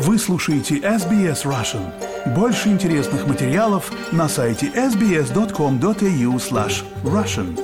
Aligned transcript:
Вы 0.00 0.16
слушаете 0.16 0.76
SBS 0.76 1.44
Russian. 1.44 1.92
Больше 2.32 2.68
интересных 2.68 3.26
материалов 3.26 3.90
на 4.12 4.28
сайте 4.28 4.66
sbs.com.au 4.68 6.36
slash 6.36 6.84
russian. 7.02 7.58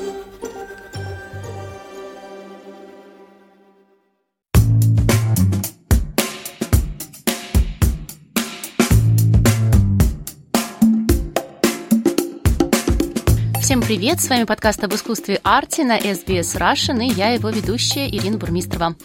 Всем 13.60 13.80
привет! 13.80 14.20
С 14.20 14.28
вами 14.28 14.42
подкаст 14.42 14.82
об 14.82 14.92
искусстве 14.92 15.40
арти 15.44 15.82
на 15.82 15.98
SBS 15.98 16.58
Russian 16.58 17.00
и 17.00 17.12
я 17.12 17.30
его 17.30 17.50
ведущая 17.50 18.08
Ирина 18.08 18.38
Бурмистрова. 18.38 18.96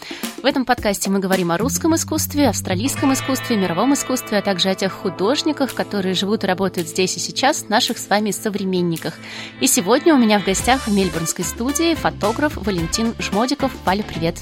В 0.42 0.46
этом 0.46 0.64
подкасте 0.64 1.10
мы 1.10 1.18
говорим 1.18 1.52
о 1.52 1.58
русском 1.58 1.94
искусстве, 1.94 2.48
австралийском 2.48 3.12
искусстве, 3.12 3.58
мировом 3.58 3.92
искусстве, 3.92 4.38
а 4.38 4.42
также 4.42 4.70
о 4.70 4.74
тех 4.74 4.90
художниках, 4.90 5.74
которые 5.74 6.14
живут 6.14 6.44
и 6.44 6.46
работают 6.46 6.88
здесь 6.88 7.14
и 7.18 7.20
сейчас, 7.20 7.68
наших 7.68 7.98
с 7.98 8.08
вами 8.08 8.30
современниках. 8.30 9.18
И 9.60 9.66
сегодня 9.66 10.14
у 10.14 10.16
меня 10.16 10.40
в 10.40 10.44
гостях 10.46 10.86
в 10.86 10.94
мельбурнской 10.94 11.44
студии 11.44 11.94
фотограф 11.94 12.56
Валентин 12.56 13.14
Жмодиков. 13.18 13.70
Валя, 13.84 14.02
привет! 14.02 14.38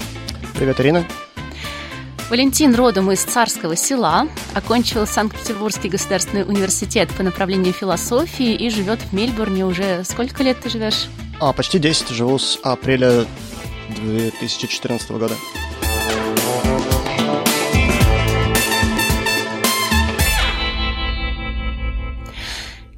Привет, 0.55 0.79
Ирина! 0.79 1.05
Валентин 2.29 2.75
родом 2.75 3.11
из 3.11 3.21
Царского 3.21 3.75
села, 3.75 4.29
окончил 4.53 5.05
Санкт-Петербургский 5.05 5.89
государственный 5.89 6.43
университет 6.43 7.09
по 7.17 7.23
направлению 7.23 7.73
философии 7.73 8.53
и 8.53 8.69
живет 8.69 9.01
в 9.01 9.11
Мельбурне 9.11 9.65
уже... 9.65 10.05
Сколько 10.05 10.43
лет 10.43 10.61
ты 10.61 10.69
живешь? 10.69 11.07
А, 11.41 11.51
почти 11.51 11.77
10. 11.77 12.07
Живу 12.07 12.39
с 12.39 12.57
апреля 12.63 13.25
2014 13.97 15.11
года. 15.11 15.35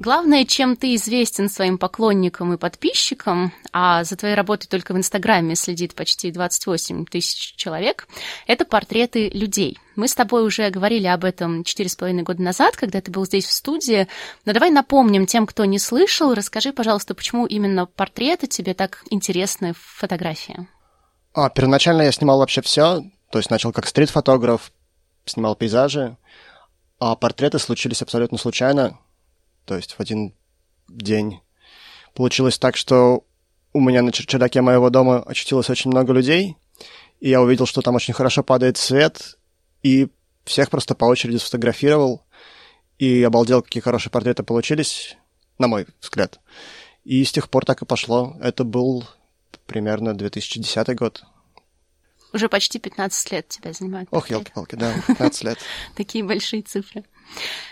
Главное, 0.02 0.44
чем 0.44 0.74
ты 0.74 0.96
известен 0.96 1.48
своим 1.48 1.78
поклонникам 1.78 2.52
и 2.52 2.56
подписчикам, 2.56 3.52
а 3.72 4.02
за 4.02 4.16
твоей 4.16 4.34
работой 4.34 4.66
только 4.66 4.94
в 4.94 4.96
Инстаграме 4.96 5.54
следит 5.54 5.94
почти 5.94 6.32
28 6.32 7.04
тысяч 7.04 7.54
человек, 7.54 8.08
это 8.48 8.64
портреты 8.64 9.28
людей. 9.28 9.78
Мы 9.94 10.08
с 10.08 10.16
тобой 10.16 10.44
уже 10.44 10.70
говорили 10.70 11.06
об 11.06 11.24
этом 11.24 11.62
четыре 11.62 11.88
с 11.88 11.94
половиной 11.94 12.24
года 12.24 12.42
назад, 12.42 12.76
когда 12.76 13.00
ты 13.00 13.12
был 13.12 13.24
здесь 13.26 13.46
в 13.46 13.52
студии. 13.52 14.08
Но 14.44 14.52
давай 14.52 14.70
напомним 14.70 15.24
тем, 15.24 15.46
кто 15.46 15.64
не 15.66 15.78
слышал, 15.78 16.34
расскажи, 16.34 16.72
пожалуйста, 16.72 17.14
почему 17.14 17.46
именно 17.46 17.86
портреты 17.86 18.48
тебе 18.48 18.74
так 18.74 19.04
интересны 19.10 19.72
в 19.72 19.78
фотографии? 19.78 20.66
А, 21.32 21.48
первоначально 21.48 22.02
я 22.02 22.10
снимал 22.10 22.38
вообще 22.38 22.60
все, 22.60 23.04
то 23.30 23.38
есть 23.38 23.50
начал 23.52 23.70
как 23.70 23.86
стрит-фотограф, 23.86 24.72
снимал 25.26 25.54
пейзажи, 25.54 26.16
а 26.98 27.14
портреты 27.14 27.60
случились 27.60 28.02
абсолютно 28.02 28.36
случайно. 28.36 28.98
То 29.64 29.76
есть 29.76 29.92
в 29.92 30.00
один 30.00 30.34
день 30.88 31.40
получилось 32.14 32.58
так, 32.58 32.76
что 32.76 33.24
у 33.72 33.80
меня 33.80 34.02
на 34.02 34.12
чердаке 34.12 34.60
моего 34.60 34.90
дома 34.90 35.22
очутилось 35.22 35.70
очень 35.70 35.90
много 35.90 36.12
людей, 36.12 36.56
и 37.20 37.30
я 37.30 37.40
увидел, 37.40 37.66
что 37.66 37.82
там 37.82 37.94
очень 37.94 38.14
хорошо 38.14 38.42
падает 38.42 38.76
свет, 38.76 39.38
и 39.82 40.08
всех 40.44 40.70
просто 40.70 40.94
по 40.94 41.04
очереди 41.04 41.36
сфотографировал, 41.36 42.24
и 42.98 43.22
обалдел, 43.22 43.62
какие 43.62 43.82
хорошие 43.82 44.10
портреты 44.10 44.42
получились, 44.42 45.16
на 45.58 45.68
мой 45.68 45.86
взгляд. 46.00 46.40
И 47.04 47.24
с 47.24 47.32
тех 47.32 47.50
пор 47.50 47.64
так 47.64 47.82
и 47.82 47.86
пошло. 47.86 48.36
Это 48.40 48.64
был 48.64 49.04
примерно 49.66 50.14
2010 50.14 50.96
год. 50.96 51.24
Уже 52.32 52.48
почти 52.48 52.78
15 52.78 53.32
лет 53.32 53.48
тебя 53.48 53.72
занимают. 53.72 54.08
Ох, 54.12 54.30
елки-палки, 54.30 54.76
да, 54.76 54.94
15 55.06 55.44
лет. 55.44 55.58
Такие 55.96 56.24
большие 56.24 56.62
цифры. 56.62 57.04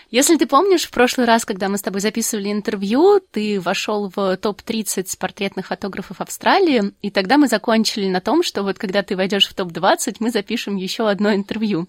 Если 0.09 0.35
ты 0.35 0.45
помнишь, 0.45 0.83
в 0.83 0.91
прошлый 0.91 1.25
раз, 1.25 1.45
когда 1.45 1.69
мы 1.69 1.77
с 1.77 1.81
тобой 1.81 2.01
записывали 2.01 2.51
интервью, 2.51 3.21
ты 3.31 3.61
вошел 3.61 4.11
в 4.13 4.35
топ-30 4.35 5.17
портретных 5.17 5.67
фотографов 5.67 6.19
Австралии, 6.19 6.93
и 7.01 7.09
тогда 7.09 7.37
мы 7.37 7.47
закончили 7.47 8.09
на 8.09 8.19
том, 8.19 8.43
что 8.43 8.63
вот 8.63 8.77
когда 8.77 9.03
ты 9.03 9.15
войдешь 9.15 9.47
в 9.47 9.53
топ-20, 9.53 10.17
мы 10.19 10.29
запишем 10.29 10.75
еще 10.75 11.09
одно 11.09 11.33
интервью. 11.33 11.87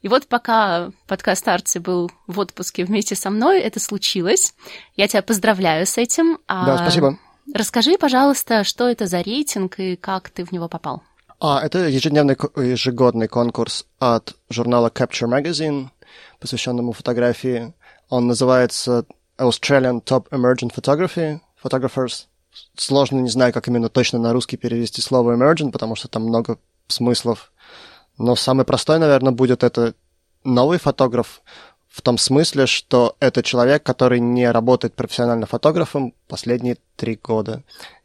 И 0.00 0.08
вот 0.08 0.26
пока 0.26 0.90
подкаст 1.06 1.46
Арти 1.46 1.78
был 1.78 2.10
в 2.26 2.38
отпуске 2.40 2.84
вместе 2.84 3.14
со 3.14 3.28
мной, 3.28 3.60
это 3.60 3.78
случилось. 3.80 4.54
Я 4.96 5.06
тебя 5.06 5.22
поздравляю 5.22 5.86
с 5.86 5.98
этим. 5.98 6.38
Да, 6.48 6.78
спасибо. 6.78 7.18
Расскажи, 7.54 7.98
пожалуйста, 7.98 8.64
что 8.64 8.88
это 8.88 9.06
за 9.06 9.20
рейтинг 9.20 9.78
и 9.78 9.96
как 9.96 10.30
ты 10.30 10.44
в 10.44 10.52
него 10.52 10.68
попал? 10.68 11.02
А, 11.38 11.60
это 11.60 11.88
ежедневный, 11.88 12.36
ежегодный 12.56 13.28
конкурс 13.28 13.84
от 13.98 14.34
журнала 14.48 14.88
Capture 14.88 15.28
Magazine, 15.28 15.88
посвященному 16.40 16.92
фотографии. 16.92 17.74
Он 18.08 18.26
называется 18.26 19.04
Australian 19.38 20.02
Top 20.02 20.28
Emergent 20.30 20.74
Photography, 20.74 21.40
Photographers. 21.62 22.26
Сложно, 22.76 23.18
не 23.20 23.30
знаю, 23.30 23.52
как 23.52 23.68
именно 23.68 23.88
точно 23.88 24.18
на 24.18 24.32
русский 24.32 24.56
перевести 24.56 25.00
слово 25.00 25.36
emergent, 25.36 25.72
потому 25.72 25.96
что 25.96 26.08
там 26.08 26.24
много 26.24 26.58
смыслов. 26.88 27.52
Но 28.18 28.36
самый 28.36 28.64
простой, 28.64 28.98
наверное, 28.98 29.32
будет 29.32 29.64
это 29.64 29.94
новый 30.44 30.78
фотограф, 30.78 31.42
в 31.88 32.00
том 32.00 32.16
смысле, 32.16 32.66
что 32.66 33.16
это 33.20 33.42
человек, 33.42 33.82
который 33.82 34.18
не 34.18 34.50
работает 34.50 34.94
профессионально 34.94 35.46
фотографом 35.46 36.14
последние 36.26 36.78
три 36.96 37.18
года. 37.22 37.62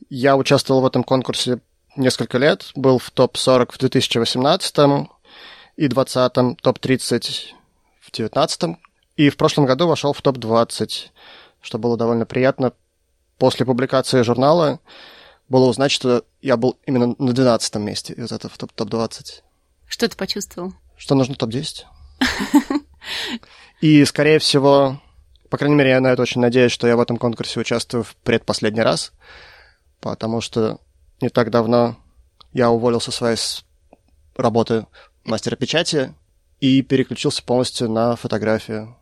Я 0.09 0.35
участвовал 0.35 0.81
в 0.81 0.85
этом 0.85 1.03
конкурсе 1.03 1.59
несколько 1.95 2.37
лет, 2.37 2.71
был 2.75 2.99
в 2.99 3.09
топ-40 3.11 3.71
в 3.71 3.77
2018 3.77 4.75
и 5.77 5.87
20 5.87 6.33
топ-30 6.61 7.53
в 8.07 8.11
2019 8.11 8.77
и 9.17 9.29
в 9.29 9.37
прошлом 9.37 9.65
году 9.65 9.87
вошел 9.87 10.13
в 10.13 10.21
топ-20, 10.21 11.09
что 11.61 11.77
было 11.77 11.97
довольно 11.97 12.25
приятно. 12.25 12.73
После 13.37 13.65
публикации 13.65 14.21
журнала 14.21 14.79
было 15.49 15.67
узнать, 15.67 15.91
что 15.91 16.23
я 16.41 16.55
был 16.55 16.77
именно 16.85 17.15
на 17.17 17.33
12 17.33 17.75
месте 17.75 18.13
из 18.13 18.31
этого 18.31 18.53
топ-20. 18.57 19.41
Что 19.87 20.07
ты 20.07 20.15
почувствовал? 20.15 20.73
Что 20.95 21.15
нужно 21.15 21.35
топ-10. 21.35 21.85
И, 23.81 24.05
скорее 24.05 24.39
всего, 24.39 25.01
по 25.49 25.57
крайней 25.57 25.75
мере, 25.75 25.91
я 25.91 26.01
на 26.01 26.07
это 26.07 26.21
очень 26.21 26.41
надеюсь, 26.41 26.71
что 26.71 26.87
я 26.87 26.95
в 26.95 27.01
этом 27.01 27.17
конкурсе 27.17 27.59
участвую 27.59 28.03
в 28.03 28.15
предпоследний 28.17 28.81
раз, 28.81 29.13
потому 29.99 30.41
что 30.41 30.79
не 31.21 31.29
так 31.29 31.51
давно 31.51 31.97
я 32.53 32.71
уволился 32.71 33.11
со 33.11 33.17
своей 33.17 33.37
работы 34.35 34.85
мастера 35.23 35.55
печати 35.55 36.13
и 36.59 36.81
переключился 36.81 37.43
полностью 37.43 37.89
на 37.89 38.15
фотографию. 38.15 38.95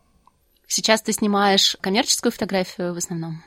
Сейчас 0.66 1.02
ты 1.02 1.12
снимаешь 1.12 1.76
коммерческую 1.80 2.32
фотографию 2.32 2.94
в 2.94 2.96
основном? 2.96 3.42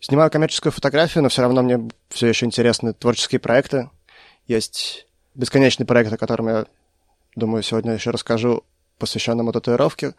Снимаю 0.00 0.30
коммерческую 0.30 0.72
фотографию, 0.72 1.22
но 1.22 1.28
все 1.28 1.42
равно 1.42 1.62
мне 1.62 1.88
все 2.08 2.26
еще 2.26 2.46
интересны 2.46 2.92
творческие 2.92 3.38
проекты. 3.38 3.90
Есть 4.46 5.06
бесконечный 5.34 5.86
проект, 5.86 6.12
о 6.12 6.16
котором 6.16 6.48
я, 6.48 6.66
думаю, 7.36 7.62
сегодня 7.62 7.92
еще 7.92 8.10
расскажу, 8.10 8.64
посвященному 8.98 9.52
татуировке. 9.52 10.14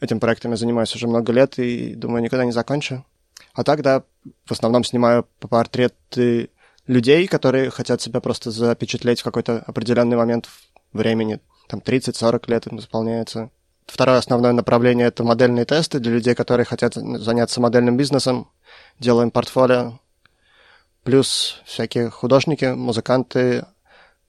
Этим 0.00 0.20
проектом 0.20 0.52
я 0.52 0.56
занимаюсь 0.56 0.94
уже 0.94 1.06
много 1.06 1.32
лет 1.32 1.58
и, 1.58 1.94
думаю, 1.94 2.22
никогда 2.22 2.44
не 2.44 2.52
закончу. 2.52 3.04
А 3.52 3.62
так, 3.64 3.82
да, 3.82 4.04
в 4.46 4.52
основном 4.52 4.84
снимаю 4.84 5.26
портреты 5.38 6.50
людей, 6.86 7.26
которые 7.26 7.70
хотят 7.70 8.00
себя 8.00 8.20
просто 8.20 8.50
запечатлеть 8.50 9.20
в 9.20 9.24
какой-то 9.24 9.62
определенный 9.66 10.16
момент 10.16 10.48
времени. 10.92 11.40
Там 11.68 11.80
30-40 11.80 12.50
лет 12.50 12.66
им 12.66 12.78
исполняется. 12.78 13.50
Второе 13.86 14.18
основное 14.18 14.52
направление— 14.52 15.06
это 15.08 15.24
модельные 15.24 15.64
тесты 15.64 15.98
для 15.98 16.12
людей, 16.12 16.34
которые 16.34 16.64
хотят 16.64 16.94
заняться 16.94 17.60
модельным 17.60 17.96
бизнесом. 17.96 18.50
Делаем 18.98 19.30
портфолио. 19.30 19.98
Плюс 21.02 21.60
всякие 21.66 22.10
художники, 22.10 22.64
музыканты, 22.64 23.66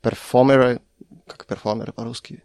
перформеры. 0.01 0.81
Как 1.25 1.46
перформеры 1.46 1.94
по-русски? 1.94 2.44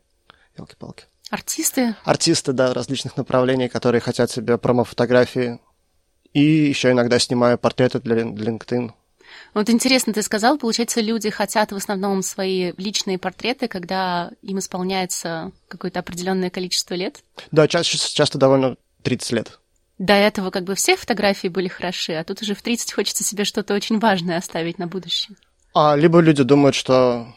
Елки-палки. 0.56 1.04
Артисты? 1.30 1.94
Артисты, 2.04 2.52
да, 2.52 2.72
различных 2.74 3.16
направлений, 3.16 3.68
которые 3.68 4.00
хотят 4.00 4.30
себе 4.30 4.56
промо-фотографии. 4.58 5.60
И 6.32 6.40
еще 6.40 6.92
иногда 6.92 7.18
снимаю 7.18 7.58
портреты 7.58 8.00
для 8.00 8.22
LinkedIn. 8.22 8.92
Вот 9.54 9.68
интересно, 9.70 10.12
ты 10.12 10.22
сказал, 10.22 10.58
получается, 10.58 11.00
люди 11.00 11.30
хотят 11.30 11.72
в 11.72 11.76
основном 11.76 12.22
свои 12.22 12.72
личные 12.76 13.18
портреты, 13.18 13.68
когда 13.68 14.30
им 14.42 14.58
исполняется 14.58 15.52
какое-то 15.68 16.00
определенное 16.00 16.50
количество 16.50 16.94
лет? 16.94 17.22
Да, 17.50 17.66
часто, 17.68 17.96
часто 18.12 18.38
довольно 18.38 18.76
30 19.02 19.32
лет. 19.32 19.58
До 19.98 20.14
этого 20.14 20.50
как 20.50 20.64
бы 20.64 20.74
все 20.74 20.96
фотографии 20.96 21.48
были 21.48 21.68
хороши, 21.68 22.12
а 22.14 22.24
тут 22.24 22.40
уже 22.42 22.54
в 22.54 22.62
30 22.62 22.92
хочется 22.92 23.22
себе 23.22 23.44
что-то 23.44 23.74
очень 23.74 23.98
важное 23.98 24.38
оставить 24.38 24.78
на 24.78 24.86
будущее. 24.86 25.36
А 25.74 25.94
либо 25.94 26.20
люди 26.20 26.42
думают, 26.42 26.74
что 26.74 27.34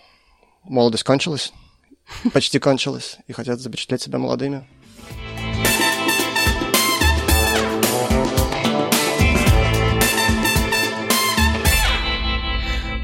молодость 0.64 1.04
кончилась, 1.04 1.52
почти 2.34 2.60
кончилась, 2.60 3.18
и 3.28 3.34
хотят 3.34 3.60
запечатлеть 3.60 4.02
себя 4.02 4.18
молодыми. 4.18 4.68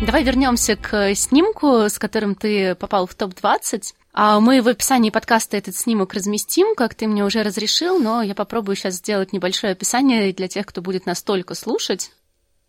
Давай 0.02 0.24
вернемся 0.24 0.78
к 0.78 1.14
снимку, 1.14 1.90
с 1.90 2.00
которым 2.00 2.34
ты 2.34 2.74
попал 2.76 3.06
в 3.06 3.16
топ-20. 3.16 3.94
А 4.14 4.40
мы 4.40 4.62
в 4.62 4.68
описании 4.68 5.10
подкаста 5.10 5.58
этот 5.58 5.76
снимок 5.76 6.14
разместим, 6.14 6.74
как 6.76 6.96
ты 6.96 7.06
мне 7.06 7.24
уже 7.24 7.44
разрешил, 7.44 8.00
но 8.00 8.22
я 8.22 8.34
попробую 8.34 8.76
сейчас 8.76 8.96
сделать 8.96 9.34
небольшое 9.34 9.74
описание 9.74 10.34
для 10.34 10.48
тех, 10.48 10.66
кто 10.66 10.82
будет 10.82 11.06
настолько 11.06 11.54
слушать. 11.54 12.12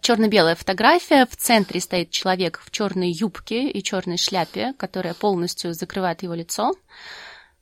Черно-белая 0.00 0.55
фотография. 0.55 1.27
В 1.27 1.37
центре 1.37 1.81
стоит 1.81 2.11
человек 2.11 2.61
в 2.65 2.71
черной 2.71 3.11
юбке 3.11 3.71
и 3.71 3.82
черной 3.82 4.17
шляпе, 4.17 4.75
которая 4.77 5.15
полностью 5.15 5.73
закрывает 5.73 6.23
его 6.23 6.35
лицо. 6.35 6.73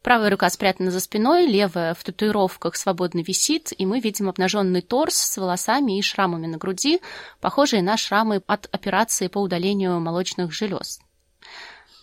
Правая 0.08 0.30
рука 0.30 0.48
спрятана 0.48 0.90
за 0.90 1.00
спиной, 1.00 1.46
левая 1.46 1.92
в 1.92 2.02
татуировках 2.02 2.76
свободно 2.76 3.18
висит, 3.18 3.74
и 3.76 3.84
мы 3.84 4.00
видим 4.00 4.30
обнаженный 4.30 4.80
торс 4.80 5.14
с 5.14 5.36
волосами 5.36 5.98
и 5.98 6.02
шрамами 6.02 6.46
на 6.46 6.56
груди, 6.56 7.02
похожие 7.42 7.82
на 7.82 7.98
шрамы 7.98 8.40
от 8.46 8.70
операции 8.72 9.26
по 9.26 9.36
удалению 9.36 10.00
молочных 10.00 10.50
желез. 10.50 11.00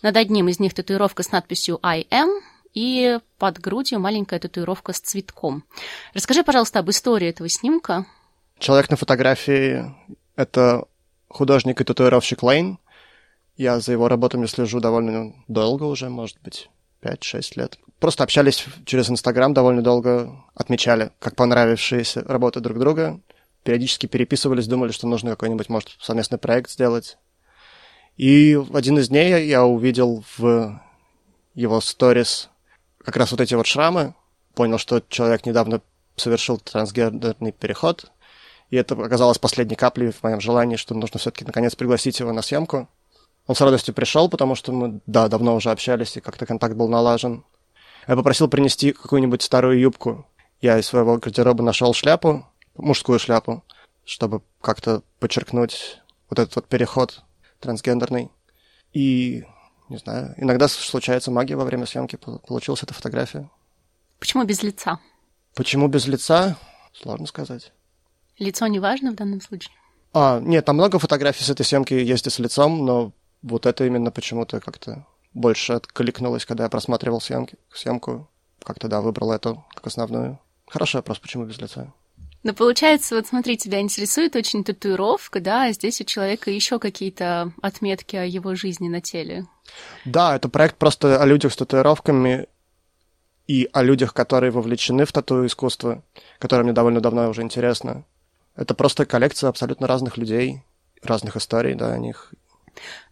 Над 0.02 0.16
одним 0.16 0.46
из 0.46 0.60
них 0.60 0.72
татуировка 0.72 1.24
с 1.24 1.32
надписью 1.32 1.80
I 1.82 2.06
am, 2.12 2.30
и 2.74 3.18
под 3.38 3.58
грудью 3.58 3.98
маленькая 3.98 4.38
татуировка 4.38 4.92
с 4.92 5.00
цветком. 5.00 5.64
Расскажи, 6.14 6.44
пожалуйста, 6.44 6.78
об 6.78 6.90
истории 6.90 7.30
этого 7.30 7.48
снимка. 7.48 8.06
Человек 8.60 8.88
на 8.88 8.96
фотографии— 8.96 9.84
это 10.36 10.86
художник 11.26 11.80
и 11.80 11.84
татуировщик 11.84 12.44
Лейн. 12.44 12.78
Я 13.56 13.80
за 13.80 13.90
его 13.90 14.06
работами 14.06 14.46
слежу 14.46 14.78
довольно 14.78 15.32
долго 15.48 15.82
уже, 15.82 16.08
может 16.08 16.40
быть, 16.40 16.70
5-6 17.02 17.52
лет. 17.56 17.78
Просто 17.98 18.24
общались 18.24 18.64
через 18.84 19.10
Инстаграм 19.10 19.54
довольно 19.54 19.82
долго, 19.82 20.30
отмечали, 20.54 21.10
как 21.18 21.34
понравившиеся 21.36 22.22
работы 22.22 22.60
друг 22.60 22.78
друга, 22.78 23.20
периодически 23.62 24.06
переписывались, 24.06 24.66
думали, 24.66 24.92
что 24.92 25.06
нужно 25.06 25.30
какой-нибудь, 25.30 25.68
может, 25.68 25.96
совместный 26.00 26.38
проект 26.38 26.70
сделать. 26.70 27.18
И 28.16 28.54
в 28.54 28.76
один 28.76 28.98
из 28.98 29.08
дней 29.08 29.46
я 29.46 29.64
увидел 29.64 30.24
в 30.36 30.80
его 31.54 31.80
сторис 31.80 32.50
как 33.02 33.16
раз 33.16 33.30
вот 33.30 33.40
эти 33.40 33.54
вот 33.54 33.66
шрамы, 33.66 34.14
понял, 34.54 34.78
что 34.78 35.02
человек 35.08 35.46
недавно 35.46 35.80
совершил 36.16 36.58
трансгендерный 36.58 37.52
переход, 37.52 38.10
и 38.70 38.76
это 38.76 38.94
оказалось 38.94 39.38
последней 39.38 39.76
каплей 39.76 40.10
в 40.10 40.22
моем 40.22 40.40
желании, 40.40 40.76
что 40.76 40.94
нужно 40.94 41.20
все-таки 41.20 41.44
наконец 41.44 41.74
пригласить 41.76 42.18
его 42.18 42.32
на 42.32 42.42
съемку. 42.42 42.88
Он 43.46 43.54
с 43.54 43.60
радостью 43.60 43.94
пришел, 43.94 44.28
потому 44.28 44.54
что 44.54 44.72
мы, 44.72 45.00
да, 45.06 45.28
давно 45.28 45.54
уже 45.54 45.70
общались, 45.70 46.16
и 46.16 46.20
как-то 46.20 46.46
контакт 46.46 46.74
был 46.74 46.88
налажен. 46.88 47.44
Я 48.08 48.16
попросил 48.16 48.48
принести 48.48 48.92
какую-нибудь 48.92 49.42
старую 49.42 49.78
юбку. 49.78 50.26
Я 50.60 50.78
из 50.78 50.86
своего 50.86 51.16
гардероба 51.18 51.62
нашел 51.62 51.92
шляпу, 51.94 52.46
мужскую 52.76 53.18
шляпу, 53.18 53.64
чтобы 54.04 54.42
как-то 54.60 55.02
подчеркнуть 55.20 56.00
вот 56.28 56.38
этот 56.38 56.56
вот 56.56 56.66
переход 56.66 57.22
трансгендерный. 57.60 58.30
И, 58.92 59.44
не 59.88 59.98
знаю, 59.98 60.34
иногда 60.36 60.68
случается 60.68 61.30
магия 61.30 61.56
во 61.56 61.64
время 61.64 61.86
съемки, 61.86 62.16
получилась 62.16 62.82
эта 62.82 62.94
фотография. 62.94 63.48
Почему 64.18 64.44
без 64.44 64.62
лица? 64.62 64.98
Почему 65.54 65.88
без 65.88 66.06
лица? 66.06 66.56
Сложно 66.92 67.26
сказать. 67.26 67.72
Лицо 68.38 68.66
не 68.66 68.80
важно 68.80 69.12
в 69.12 69.14
данном 69.14 69.40
случае? 69.40 69.74
А, 70.12 70.40
нет, 70.40 70.64
там 70.64 70.76
много 70.76 70.98
фотографий 70.98 71.44
с 71.44 71.50
этой 71.50 71.64
съемки 71.64 71.94
есть 71.94 72.26
и 72.26 72.30
с 72.30 72.38
лицом, 72.38 72.84
но 72.84 73.12
вот 73.46 73.66
это 73.66 73.86
именно 73.86 74.10
почему-то 74.10 74.60
как-то 74.60 75.06
больше 75.32 75.74
откликнулось, 75.74 76.44
когда 76.44 76.64
я 76.64 76.70
просматривал 76.70 77.20
съемки, 77.20 77.56
съемку. 77.72 78.28
Как-то, 78.62 78.88
да, 78.88 79.00
выбрал 79.00 79.32
эту 79.32 79.64
как 79.74 79.86
основную. 79.86 80.40
Хороший 80.66 80.96
вопрос, 80.96 81.18
почему 81.18 81.44
без 81.44 81.58
лица? 81.58 81.92
Но 82.42 82.52
получается, 82.52 83.14
вот 83.16 83.26
смотри, 83.26 83.56
тебя 83.56 83.80
интересует 83.80 84.34
очень 84.34 84.64
татуировка, 84.64 85.40
да, 85.40 85.64
а 85.64 85.72
здесь 85.72 86.00
у 86.00 86.04
человека 86.04 86.50
еще 86.50 86.78
какие-то 86.78 87.52
отметки 87.60 88.16
о 88.16 88.24
его 88.24 88.54
жизни 88.54 88.88
на 88.88 89.00
теле. 89.00 89.46
Да, 90.04 90.36
это 90.36 90.48
проект 90.48 90.76
просто 90.76 91.20
о 91.20 91.26
людях 91.26 91.52
с 91.52 91.56
татуировками 91.56 92.46
и 93.46 93.68
о 93.72 93.82
людях, 93.82 94.14
которые 94.14 94.50
вовлечены 94.50 95.04
в 95.04 95.12
тату-искусство, 95.12 96.02
которое 96.38 96.62
мне 96.62 96.72
довольно 96.72 97.00
давно 97.00 97.28
уже 97.28 97.42
интересно. 97.42 98.04
Это 98.54 98.74
просто 98.74 99.06
коллекция 99.06 99.48
абсолютно 99.48 99.86
разных 99.86 100.16
людей, 100.16 100.62
разных 101.02 101.36
историй, 101.36 101.74
да, 101.74 101.92
о 101.92 101.98
них. 101.98 102.32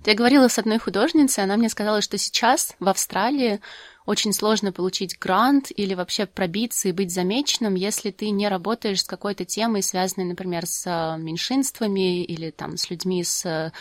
Я 0.04 0.14
говорила 0.14 0.48
с 0.48 0.58
одной 0.58 0.78
художницей, 0.78 1.44
она 1.44 1.56
мне 1.56 1.68
сказала, 1.68 2.00
что 2.00 2.18
сейчас 2.18 2.74
в 2.80 2.88
Австралии 2.88 3.60
очень 4.06 4.32
сложно 4.32 4.72
получить 4.72 5.18
грант 5.18 5.68
или 5.74 5.94
вообще 5.94 6.26
пробиться 6.26 6.88
и 6.88 6.92
быть 6.92 7.12
замеченным, 7.12 7.74
если 7.74 8.10
ты 8.10 8.30
не 8.30 8.48
работаешь 8.48 9.00
с 9.00 9.06
какой-то 9.06 9.44
темой, 9.44 9.82
связанной, 9.82 10.26
например, 10.26 10.66
с 10.66 10.84
э, 10.86 11.18
меньшинствами 11.18 12.22
или 12.22 12.50
там 12.50 12.76
с 12.76 12.90
людьми 12.90 13.24
с 13.24 13.46
э, 13.46 13.72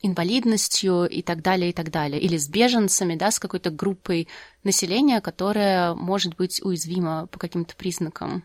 инвалидностью 0.00 1.06
и 1.06 1.22
так 1.22 1.42
далее, 1.42 1.70
и 1.70 1.72
так 1.72 1.90
далее. 1.90 2.20
Или 2.20 2.36
с 2.36 2.48
беженцами, 2.48 3.14
да, 3.14 3.30
с 3.30 3.38
какой-то 3.38 3.70
группой 3.70 4.28
населения, 4.64 5.20
которая 5.20 5.94
может 5.94 6.36
быть 6.36 6.62
уязвима 6.62 7.26
по 7.26 7.38
каким-то 7.38 7.74
признакам. 7.76 8.44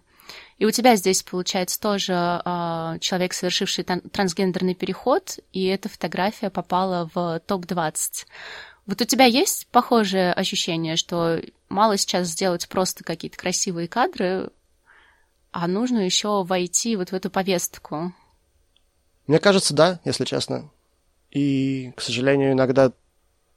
И 0.58 0.66
у 0.66 0.72
тебя 0.72 0.96
здесь, 0.96 1.24
получается, 1.24 1.80
тоже 1.80 2.14
э, 2.14 2.98
человек, 3.00 3.34
совершивший 3.34 3.84
трансгендерный 3.84 4.76
переход, 4.76 5.40
и 5.52 5.66
эта 5.66 5.90
фотография 5.90 6.50
попала 6.50 7.10
в 7.14 7.42
топ-20. 7.46 8.26
Вот 8.86 9.02
у 9.02 9.06
тебя 9.06 9.26
есть 9.26 9.68
похожее 9.68 10.34
ощущение, 10.34 10.96
что 10.96 11.42
мало 11.70 11.98
сейчас 11.98 12.28
сделать 12.28 12.68
просто 12.68 13.04
какие-то 13.04 13.38
красивые 13.38 13.88
кадры, 13.88 14.50
а 15.52 15.68
нужно 15.68 16.00
еще 16.00 16.44
войти 16.44 16.96
вот 16.96 17.10
в 17.10 17.14
эту 17.14 17.30
повестку? 17.30 18.14
Мне 19.28 19.40
кажется, 19.40 19.74
да, 19.74 20.00
если 20.04 20.26
честно. 20.26 20.70
И, 21.32 21.94
к 21.96 22.02
сожалению, 22.02 22.52
иногда 22.52 22.92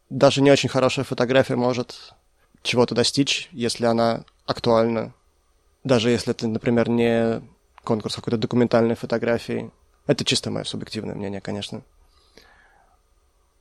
даже 0.08 0.42
не 0.42 0.50
очень 0.50 0.68
хорошая 0.68 1.04
фотография 1.04 1.56
может 1.56 2.14
чего-то 2.62 2.94
достичь, 2.94 3.48
если 3.52 3.86
она 3.86 4.24
актуальна. 4.44 5.12
Даже 5.86 6.10
если 6.10 6.32
это, 6.32 6.48
например, 6.48 6.88
не 6.88 7.40
конкурс 7.84 8.16
какой-то 8.16 8.38
документальной 8.38 8.96
фотографии. 8.96 9.70
Это 10.08 10.24
чисто 10.24 10.50
мое 10.50 10.64
субъективное 10.64 11.14
мнение, 11.14 11.40
конечно. 11.40 11.82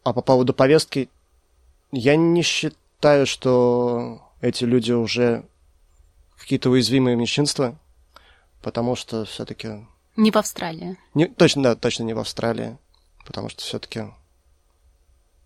А 0.03 0.11
по 0.11 0.23
поводу 0.23 0.51
повестки, 0.51 1.07
я 1.91 2.15
не 2.15 2.41
считаю, 2.41 3.27
что 3.27 4.23
эти 4.41 4.63
люди 4.63 4.91
уже 4.91 5.45
какие-то 6.35 6.71
уязвимые 6.71 7.15
меньшинства, 7.15 7.77
потому 8.63 8.95
что 8.95 9.25
все-таки... 9.25 9.85
Не 10.15 10.31
в 10.31 10.37
Австралии. 10.37 10.97
Не, 11.13 11.27
точно, 11.27 11.61
да, 11.61 11.75
точно 11.75 12.05
не 12.05 12.15
в 12.15 12.19
Австралии, 12.19 12.79
потому 13.23 13.49
что 13.49 13.61
все-таки 13.61 14.05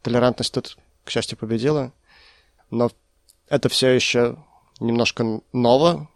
толерантность 0.02 0.54
тут, 0.54 0.78
к 1.04 1.10
счастью, 1.10 1.38
победила, 1.38 1.92
но 2.72 2.90
это 3.50 3.68
все 3.68 3.90
еще 3.90 4.38
немножко 4.80 5.42
ново, 5.52 6.08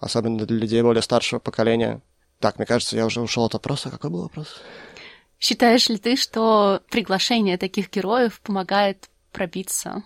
особенно 0.00 0.44
для 0.44 0.56
людей 0.56 0.82
более 0.82 1.02
старшего 1.02 1.38
поколения. 1.38 2.00
Так, 2.40 2.58
мне 2.58 2.66
кажется, 2.66 2.96
я 2.96 3.06
уже 3.06 3.20
ушел 3.20 3.44
от 3.44 3.52
вопроса. 3.54 3.90
Какой 3.90 4.10
был 4.10 4.22
вопрос? 4.22 4.60
Считаешь 5.38 5.88
ли 5.88 5.98
ты, 5.98 6.16
что 6.16 6.80
приглашение 6.90 7.58
таких 7.58 7.90
героев 7.90 8.40
помогает 8.40 9.08
пробиться. 9.32 10.02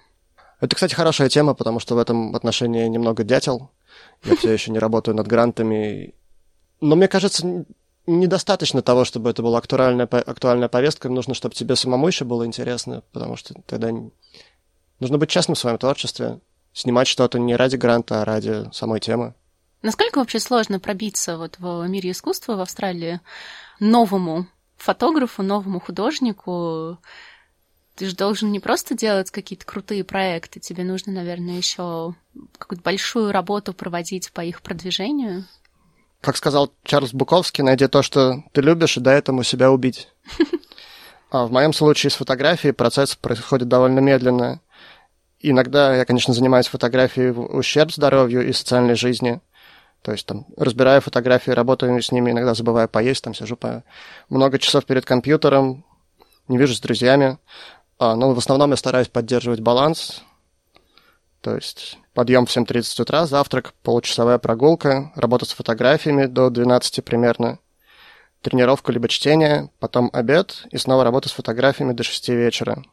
Это, 0.60 0.74
кстати, 0.74 0.94
хорошая 0.94 1.28
тема, 1.28 1.54
потому 1.54 1.80
что 1.80 1.94
в 1.94 1.98
этом 1.98 2.34
отношении 2.34 2.86
немного 2.86 3.24
дятел. 3.24 3.70
Я 4.24 4.36
все 4.36 4.52
еще 4.52 4.70
не 4.70 4.78
работаю 4.78 5.14
над 5.16 5.26
грантами. 5.26 6.14
Но 6.80 6.96
мне 6.96 7.08
кажется, 7.08 7.66
недостаточно 8.06 8.82
того, 8.82 9.04
чтобы 9.04 9.30
это 9.30 9.42
была 9.42 9.58
актуальная, 9.58 10.06
актуальная 10.06 10.68
повестка. 10.68 11.08
Нужно, 11.08 11.34
чтобы 11.34 11.54
тебе 11.54 11.76
самому 11.76 12.06
еще 12.06 12.24
было 12.24 12.46
интересно, 12.46 13.02
потому 13.12 13.36
что 13.36 13.54
тогда 13.66 13.90
нужно 15.00 15.18
быть 15.18 15.30
честным 15.30 15.54
в 15.54 15.58
своем 15.58 15.78
творчестве. 15.78 16.40
Снимать 16.72 17.06
что-то 17.06 17.38
не 17.38 17.56
ради 17.56 17.76
гранта, 17.76 18.22
а 18.22 18.24
ради 18.24 18.68
самой 18.72 19.00
темы. 19.00 19.34
Насколько 19.84 20.18
вообще 20.18 20.40
сложно 20.40 20.80
пробиться 20.80 21.36
вот 21.36 21.58
в 21.58 21.86
мире 21.86 22.12
искусства 22.12 22.56
в 22.56 22.60
Австралии 22.60 23.20
новому 23.80 24.46
фотографу, 24.78 25.42
новому 25.42 25.78
художнику? 25.78 26.98
ты 27.94 28.06
же 28.06 28.16
должен 28.16 28.50
не 28.50 28.60
просто 28.60 28.94
делать 28.94 29.30
какие-то 29.30 29.66
крутые 29.66 30.04
проекты, 30.04 30.58
тебе 30.58 30.84
нужно, 30.84 31.12
наверное, 31.12 31.58
еще 31.58 32.14
какую-то 32.58 32.82
большую 32.82 33.30
работу 33.30 33.72
проводить 33.72 34.32
по 34.32 34.40
их 34.40 34.62
продвижению. 34.62 35.44
Как 36.22 36.38
сказал 36.38 36.72
Чарльз 36.82 37.12
Буковский, 37.12 37.62
найди 37.62 37.86
то, 37.86 38.02
что 38.02 38.42
ты 38.52 38.62
любишь, 38.62 38.96
и 38.96 39.00
дай 39.00 39.18
этому 39.18 39.42
себя 39.42 39.70
убить. 39.70 40.08
А 41.30 41.46
в 41.46 41.52
моем 41.52 41.72
случае 41.72 42.10
с 42.10 42.14
фотографией 42.14 42.72
процесс 42.72 43.16
происходит 43.16 43.66
довольно 43.66 43.98
медленно. 43.98 44.60
Иногда 45.40 45.96
я, 45.96 46.04
конечно, 46.04 46.32
занимаюсь 46.32 46.68
фотографией 46.68 47.32
в 47.32 47.56
ущерб 47.56 47.92
здоровью 47.92 48.48
и 48.48 48.52
социальной 48.52 48.94
жизни. 48.94 49.40
То 50.04 50.12
есть 50.12 50.26
там 50.26 50.44
разбираю 50.58 51.00
фотографии, 51.00 51.50
работаю 51.50 52.00
с 52.02 52.12
ними, 52.12 52.30
иногда 52.30 52.52
забываю 52.52 52.90
поесть, 52.90 53.25
там 53.25 53.32
сижу 53.32 53.56
по 53.56 53.84
много 54.28 54.58
часов 54.58 54.84
перед 54.84 55.06
компьютером, 55.06 55.82
не 56.46 56.58
вижусь 56.58 56.76
с 56.76 56.80
друзьями. 56.80 57.38
А, 57.99 58.14
ну, 58.14 58.34
в 58.34 58.38
основном 58.38 58.73
я 58.73 58.76
стараюсь 58.76 59.08
поддерживать 59.08 59.61
баланс. 59.61 60.23
То 61.40 61.54
есть 61.54 61.99
подъем 62.12 62.44
в 62.44 62.54
7.30 62.54 63.00
утра, 63.00 63.25
завтрак, 63.25 63.73
получасовая 63.82 64.37
прогулка, 64.37 65.11
работа 65.14 65.46
с 65.46 65.52
фотографиями 65.52 66.26
до 66.26 66.50
12 66.50 67.02
примерно. 67.02 67.58
тренировка 68.42 68.92
либо 68.92 69.08
чтение, 69.08 69.70
потом 69.78 70.11
обед 70.12 70.66
и 70.70 70.76
снова 70.76 71.04
работа 71.04 71.30
с 71.30 71.32
фотографиями 71.32 71.94
до 71.94 72.02
6 72.02 72.28
вечера. 72.28 72.84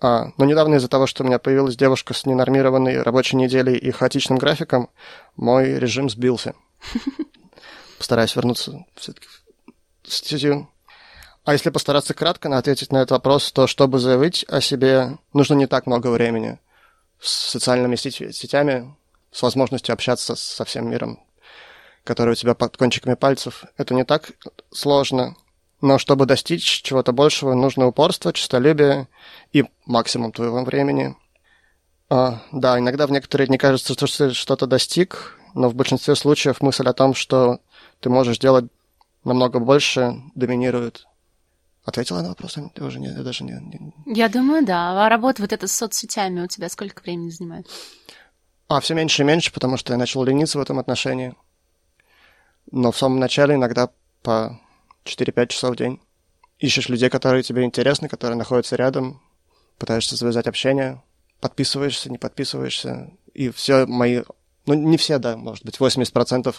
А, 0.00 0.30
но 0.36 0.44
недавно 0.44 0.76
из-за 0.76 0.88
того, 0.88 1.06
что 1.06 1.24
у 1.24 1.26
меня 1.26 1.38
появилась 1.38 1.76
девушка 1.76 2.14
с 2.14 2.24
ненормированной 2.24 3.02
рабочей 3.02 3.36
неделей 3.36 3.76
и 3.76 3.90
хаотичным 3.90 4.38
графиком, 4.38 4.90
мой 5.36 5.78
режим 5.78 6.08
сбился. 6.08 6.54
Постараюсь 7.98 8.36
вернуться 8.36 8.84
все-таки 8.94 9.26
в 10.04 10.12
стезю. 10.12 10.68
А 11.44 11.52
если 11.52 11.70
постараться 11.70 12.14
кратко 12.14 12.56
ответить 12.56 12.92
на 12.92 12.98
этот 12.98 13.12
вопрос, 13.12 13.50
то 13.52 13.66
чтобы 13.66 13.98
заявить 13.98 14.44
о 14.48 14.60
себе, 14.60 15.18
нужно 15.32 15.54
не 15.54 15.66
так 15.66 15.86
много 15.86 16.08
времени. 16.08 16.58
С 17.20 17.30
социальными 17.30 17.96
сетями, 17.96 18.94
с 19.32 19.42
возможностью 19.42 19.92
общаться 19.92 20.36
со 20.36 20.64
всем 20.64 20.88
миром, 20.88 21.18
который 22.04 22.32
у 22.32 22.36
тебя 22.36 22.54
под 22.54 22.76
кончиками 22.76 23.14
пальцев, 23.14 23.64
это 23.76 23.94
не 23.94 24.04
так 24.04 24.30
сложно. 24.70 25.34
Но 25.80 25.98
чтобы 25.98 26.26
достичь 26.26 26.82
чего-то 26.82 27.12
большего, 27.12 27.54
нужно 27.54 27.86
упорство, 27.86 28.32
честолюбие 28.32 29.06
и 29.52 29.64
максимум 29.86 30.32
твоего 30.32 30.64
времени. 30.64 31.16
А, 32.10 32.42
да, 32.52 32.78
иногда 32.78 33.06
в 33.06 33.12
некоторые 33.12 33.46
дни 33.46 33.58
кажется, 33.58 33.94
что 33.94 34.06
ты 34.06 34.34
что-то 34.34 34.66
достиг, 34.66 35.38
но 35.54 35.68
в 35.68 35.74
большинстве 35.74 36.14
случаев 36.14 36.60
мысль 36.60 36.88
о 36.88 36.92
том, 36.92 37.14
что 37.14 37.60
ты 38.00 38.10
можешь 38.10 38.38
делать 38.38 38.66
намного 39.24 39.60
больше, 39.60 40.14
доминирует. 40.34 41.06
Ответила 41.84 42.22
на 42.22 42.30
вопрос? 42.30 42.56
Я 42.56 42.84
уже 42.84 42.98
не, 42.98 43.08
я 43.08 43.22
даже 43.22 43.44
не, 43.44 43.52
не... 43.52 44.14
Я 44.14 44.28
думаю, 44.28 44.64
да. 44.64 45.06
А 45.06 45.08
работа 45.08 45.42
вот 45.42 45.52
эта 45.52 45.66
с 45.66 45.72
соцсетями 45.72 46.42
у 46.42 46.46
тебя 46.46 46.68
сколько 46.68 47.02
времени 47.02 47.30
занимает? 47.30 47.66
А, 48.68 48.80
все 48.80 48.94
меньше 48.94 49.22
и 49.22 49.24
меньше, 49.24 49.52
потому 49.52 49.76
что 49.76 49.92
я 49.94 49.98
начал 49.98 50.22
лениться 50.24 50.58
в 50.58 50.60
этом 50.60 50.78
отношении. 50.78 51.34
Но 52.70 52.92
в 52.92 52.98
самом 52.98 53.18
начале 53.18 53.54
иногда 53.54 53.88
по 54.22 54.60
4-5 55.08 55.46
часов 55.48 55.72
в 55.72 55.76
день. 55.76 56.00
Ищешь 56.58 56.88
людей, 56.88 57.08
которые 57.08 57.42
тебе 57.42 57.64
интересны, 57.64 58.08
которые 58.08 58.36
находятся 58.36 58.76
рядом, 58.76 59.20
пытаешься 59.78 60.16
завязать 60.16 60.46
общение, 60.46 61.02
подписываешься, 61.40 62.10
не 62.10 62.18
подписываешься. 62.18 63.12
И 63.34 63.50
все 63.50 63.86
мои... 63.86 64.22
Ну, 64.66 64.74
не 64.74 64.96
все, 64.96 65.18
да, 65.18 65.36
может 65.36 65.64
быть, 65.64 65.76
80% 65.78 66.54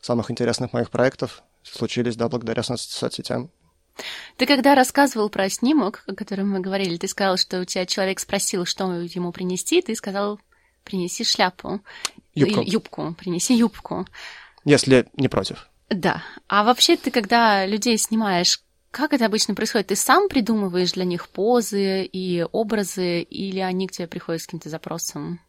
самых 0.00 0.30
интересных 0.30 0.72
моих 0.72 0.90
проектов 0.90 1.42
случились, 1.62 2.16
да, 2.16 2.28
благодаря 2.28 2.62
соц- 2.62 2.78
соцсетям. 2.78 3.50
Ты 4.36 4.46
когда 4.46 4.74
рассказывал 4.74 5.28
про 5.28 5.48
снимок, 5.48 6.02
о 6.06 6.14
котором 6.14 6.50
мы 6.50 6.60
говорили, 6.60 6.96
ты 6.96 7.06
сказал, 7.08 7.36
что 7.36 7.60
у 7.60 7.64
тебя 7.64 7.86
человек 7.86 8.20
спросил, 8.20 8.64
что 8.64 8.90
ему 8.92 9.32
принести, 9.32 9.82
ты 9.82 9.94
сказал, 9.94 10.40
принеси 10.82 11.24
шляпу. 11.24 11.80
Юбку. 12.34 12.62
Юбку, 12.62 13.14
принеси 13.18 13.54
юбку. 13.54 14.06
Если 14.64 15.06
не 15.14 15.28
против. 15.28 15.68
Да. 15.94 16.22
А 16.48 16.64
вообще 16.64 16.96
ты, 16.96 17.10
когда 17.10 17.66
людей 17.66 17.98
снимаешь, 17.98 18.60
как 18.90 19.12
это 19.12 19.26
обычно 19.26 19.54
происходит? 19.54 19.88
Ты 19.88 19.96
сам 19.96 20.28
придумываешь 20.28 20.92
для 20.92 21.04
них 21.04 21.28
позы 21.28 22.04
и 22.04 22.46
образы, 22.52 23.22
или 23.22 23.58
они 23.60 23.88
к 23.88 23.92
тебе 23.92 24.06
приходят 24.06 24.42
с 24.42 24.46
каким-то 24.46 24.68
запросом? 24.68 25.40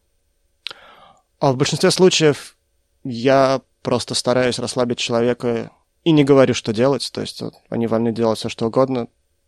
А 1.40 1.52
в 1.52 1.58
большинстве 1.58 1.92
случаев 1.92 2.56
я 3.04 3.62
просто 3.82 4.16
стараюсь 4.16 4.60
расслабить 4.60 4.98
человека 4.98 5.72
и 6.06 6.12
не 6.12 6.24
говорю, 6.24 6.54
что 6.54 6.74
делать. 6.74 7.10
То 7.12 7.22
есть 7.22 7.42
они 7.70 7.88
вольны 7.88 8.14
делать 8.14 8.40
все, 8.40 8.50
что 8.50 8.68
угодно. 8.68 9.08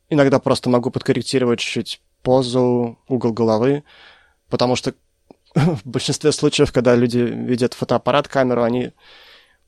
Иногда 0.09 0.39
просто 0.39 0.69
могу 0.69 0.91
подкорректировать 0.91 1.59
чуть-чуть 1.59 2.01
позу, 2.21 2.99
угол 3.07 3.31
головы, 3.31 3.83
потому 4.49 4.75
что 4.75 4.93
в 5.55 5.81
большинстве 5.85 6.33
случаев, 6.33 6.73
когда 6.73 6.95
люди 6.95 7.19
видят 7.19 7.73
фотоаппарат, 7.73 8.27
камеру, 8.27 8.63
они 8.63 8.91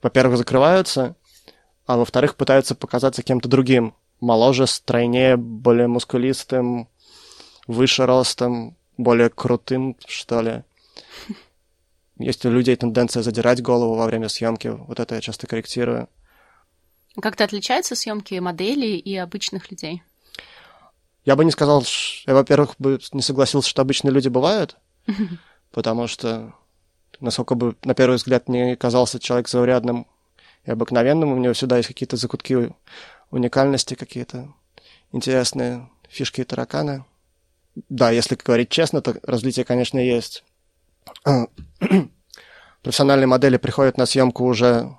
во-первых, 0.07 0.37
закрываются, 0.37 1.15
а 1.85 1.97
во-вторых, 1.97 2.35
пытаются 2.35 2.75
показаться 2.75 3.23
кем-то 3.23 3.49
другим. 3.49 3.93
Моложе, 4.21 4.65
стройнее, 4.65 5.35
более 5.35 5.87
мускулистым, 5.87 6.87
выше 7.67 8.05
ростом, 8.05 8.77
более 8.97 9.29
крутым, 9.29 9.97
что 10.07 10.41
ли. 10.41 10.63
Есть 12.17 12.45
у 12.45 12.49
людей 12.49 12.75
тенденция 12.75 13.21
задирать 13.21 13.61
голову 13.61 13.95
во 13.95 14.05
время 14.05 14.29
съемки. 14.29 14.69
Вот 14.69 14.99
это 14.99 15.15
я 15.15 15.21
часто 15.21 15.45
корректирую. 15.45 16.07
Как-то 17.21 17.43
отличаются 17.43 17.95
съемки 17.95 18.35
моделей 18.35 18.97
и 18.97 19.15
обычных 19.17 19.69
людей? 19.69 20.03
Я 21.25 21.35
бы 21.35 21.43
не 21.43 21.51
сказал, 21.51 21.83
я, 22.25 22.33
во-первых, 22.33 22.75
бы 22.79 22.99
не 23.11 23.21
согласился, 23.21 23.69
что 23.69 23.81
обычные 23.81 24.13
люди 24.13 24.29
бывают, 24.29 24.77
потому 25.71 26.07
что 26.07 26.53
насколько 27.19 27.55
бы 27.55 27.75
на 27.83 27.93
первый 27.93 28.15
взгляд 28.15 28.49
не 28.49 28.75
казался 28.75 29.19
человек 29.19 29.47
заурядным 29.47 30.07
и 30.65 30.71
обыкновенным, 30.71 31.31
у 31.31 31.37
него 31.37 31.53
всегда 31.53 31.77
есть 31.77 31.87
какие-то 31.87 32.17
закутки 32.17 32.73
уникальности, 33.31 33.95
какие-то 33.95 34.53
интересные 35.11 35.89
фишки 36.09 36.41
и 36.41 36.43
тараканы. 36.43 37.05
Да, 37.89 38.11
если 38.11 38.35
говорить 38.35 38.69
честно, 38.69 39.01
то 39.01 39.15
различия, 39.23 39.63
конечно, 39.63 39.99
есть. 39.99 40.43
Профессиональные 42.81 43.27
модели 43.27 43.57
приходят 43.57 43.97
на 43.97 44.05
съемку 44.05 44.45
уже 44.45 44.95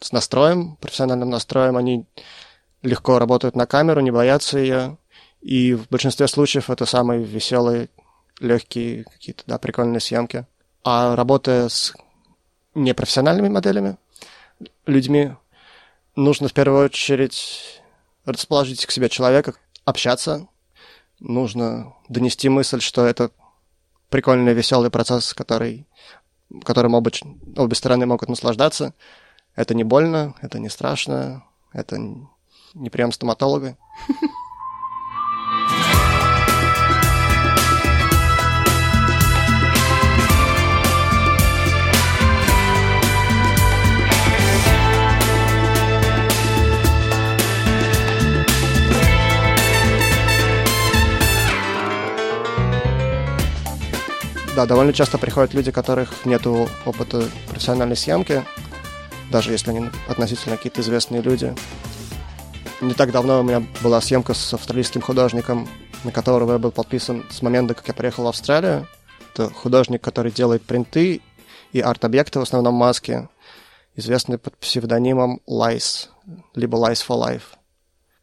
с 0.00 0.12
настроем, 0.12 0.76
профессиональным 0.76 1.30
настроем, 1.30 1.76
они 1.76 2.06
легко 2.82 3.18
работают 3.18 3.56
на 3.56 3.66
камеру, 3.66 4.00
не 4.00 4.10
боятся 4.10 4.58
ее, 4.58 4.98
и 5.40 5.74
в 5.74 5.88
большинстве 5.88 6.26
случаев 6.28 6.70
это 6.70 6.86
самые 6.86 7.22
веселые, 7.24 7.88
легкие, 8.38 9.04
какие-то, 9.04 9.42
да, 9.46 9.58
прикольные 9.58 10.00
съемки. 10.00 10.46
А 10.82 11.14
работая 11.14 11.68
с 11.68 11.94
непрофессиональными 12.74 13.48
моделями, 13.48 13.96
людьми, 14.86 15.34
нужно 16.16 16.48
в 16.48 16.52
первую 16.52 16.86
очередь 16.86 17.82
расположить 18.24 18.86
к 18.86 18.90
себе 18.90 19.08
человека, 19.08 19.54
общаться. 19.84 20.46
Нужно 21.18 21.94
донести 22.08 22.48
мысль, 22.48 22.80
что 22.80 23.04
это 23.04 23.30
прикольный, 24.08 24.54
веселый 24.54 24.90
процесс, 24.90 25.34
который, 25.34 25.86
которым 26.64 26.94
оба, 26.94 27.10
обе 27.56 27.74
стороны 27.74 28.06
могут 28.06 28.28
наслаждаться. 28.28 28.94
Это 29.54 29.74
не 29.74 29.84
больно, 29.84 30.34
это 30.40 30.58
не 30.58 30.70
страшно, 30.70 31.44
это 31.72 31.98
не 32.74 32.90
прием 32.90 33.12
стоматолога. 33.12 33.76
Да, 54.56 54.66
довольно 54.66 54.92
часто 54.92 55.16
приходят 55.16 55.54
люди, 55.54 55.70
которых 55.70 56.26
нет 56.26 56.44
опыта 56.46 57.28
профессиональной 57.48 57.96
съемки, 57.96 58.44
даже 59.30 59.52
если 59.52 59.70
они 59.70 59.88
относительно 60.08 60.56
какие-то 60.56 60.80
известные 60.80 61.22
люди. 61.22 61.54
Не 62.80 62.94
так 62.94 63.12
давно 63.12 63.40
у 63.40 63.42
меня 63.42 63.62
была 63.80 64.00
съемка 64.00 64.34
с 64.34 64.52
австралийским 64.52 65.02
художником, 65.02 65.68
на 66.02 66.10
которого 66.10 66.52
я 66.52 66.58
был 66.58 66.72
подписан 66.72 67.24
с 67.30 67.42
момента, 67.42 67.74
как 67.74 67.86
я 67.88 67.94
приехал 67.94 68.24
в 68.24 68.28
Австралию. 68.28 68.88
Это 69.32 69.50
художник, 69.50 70.02
который 70.02 70.32
делает 70.32 70.62
принты 70.62 71.20
и 71.72 71.80
арт-объекты, 71.80 72.40
в 72.40 72.42
основном 72.42 72.74
маски, 72.74 73.28
известный 73.94 74.38
под 74.38 74.56
псевдонимом 74.56 75.40
Lice, 75.48 76.08
либо 76.54 76.76
Lice 76.76 77.06
for 77.06 77.22
Life. 77.22 77.42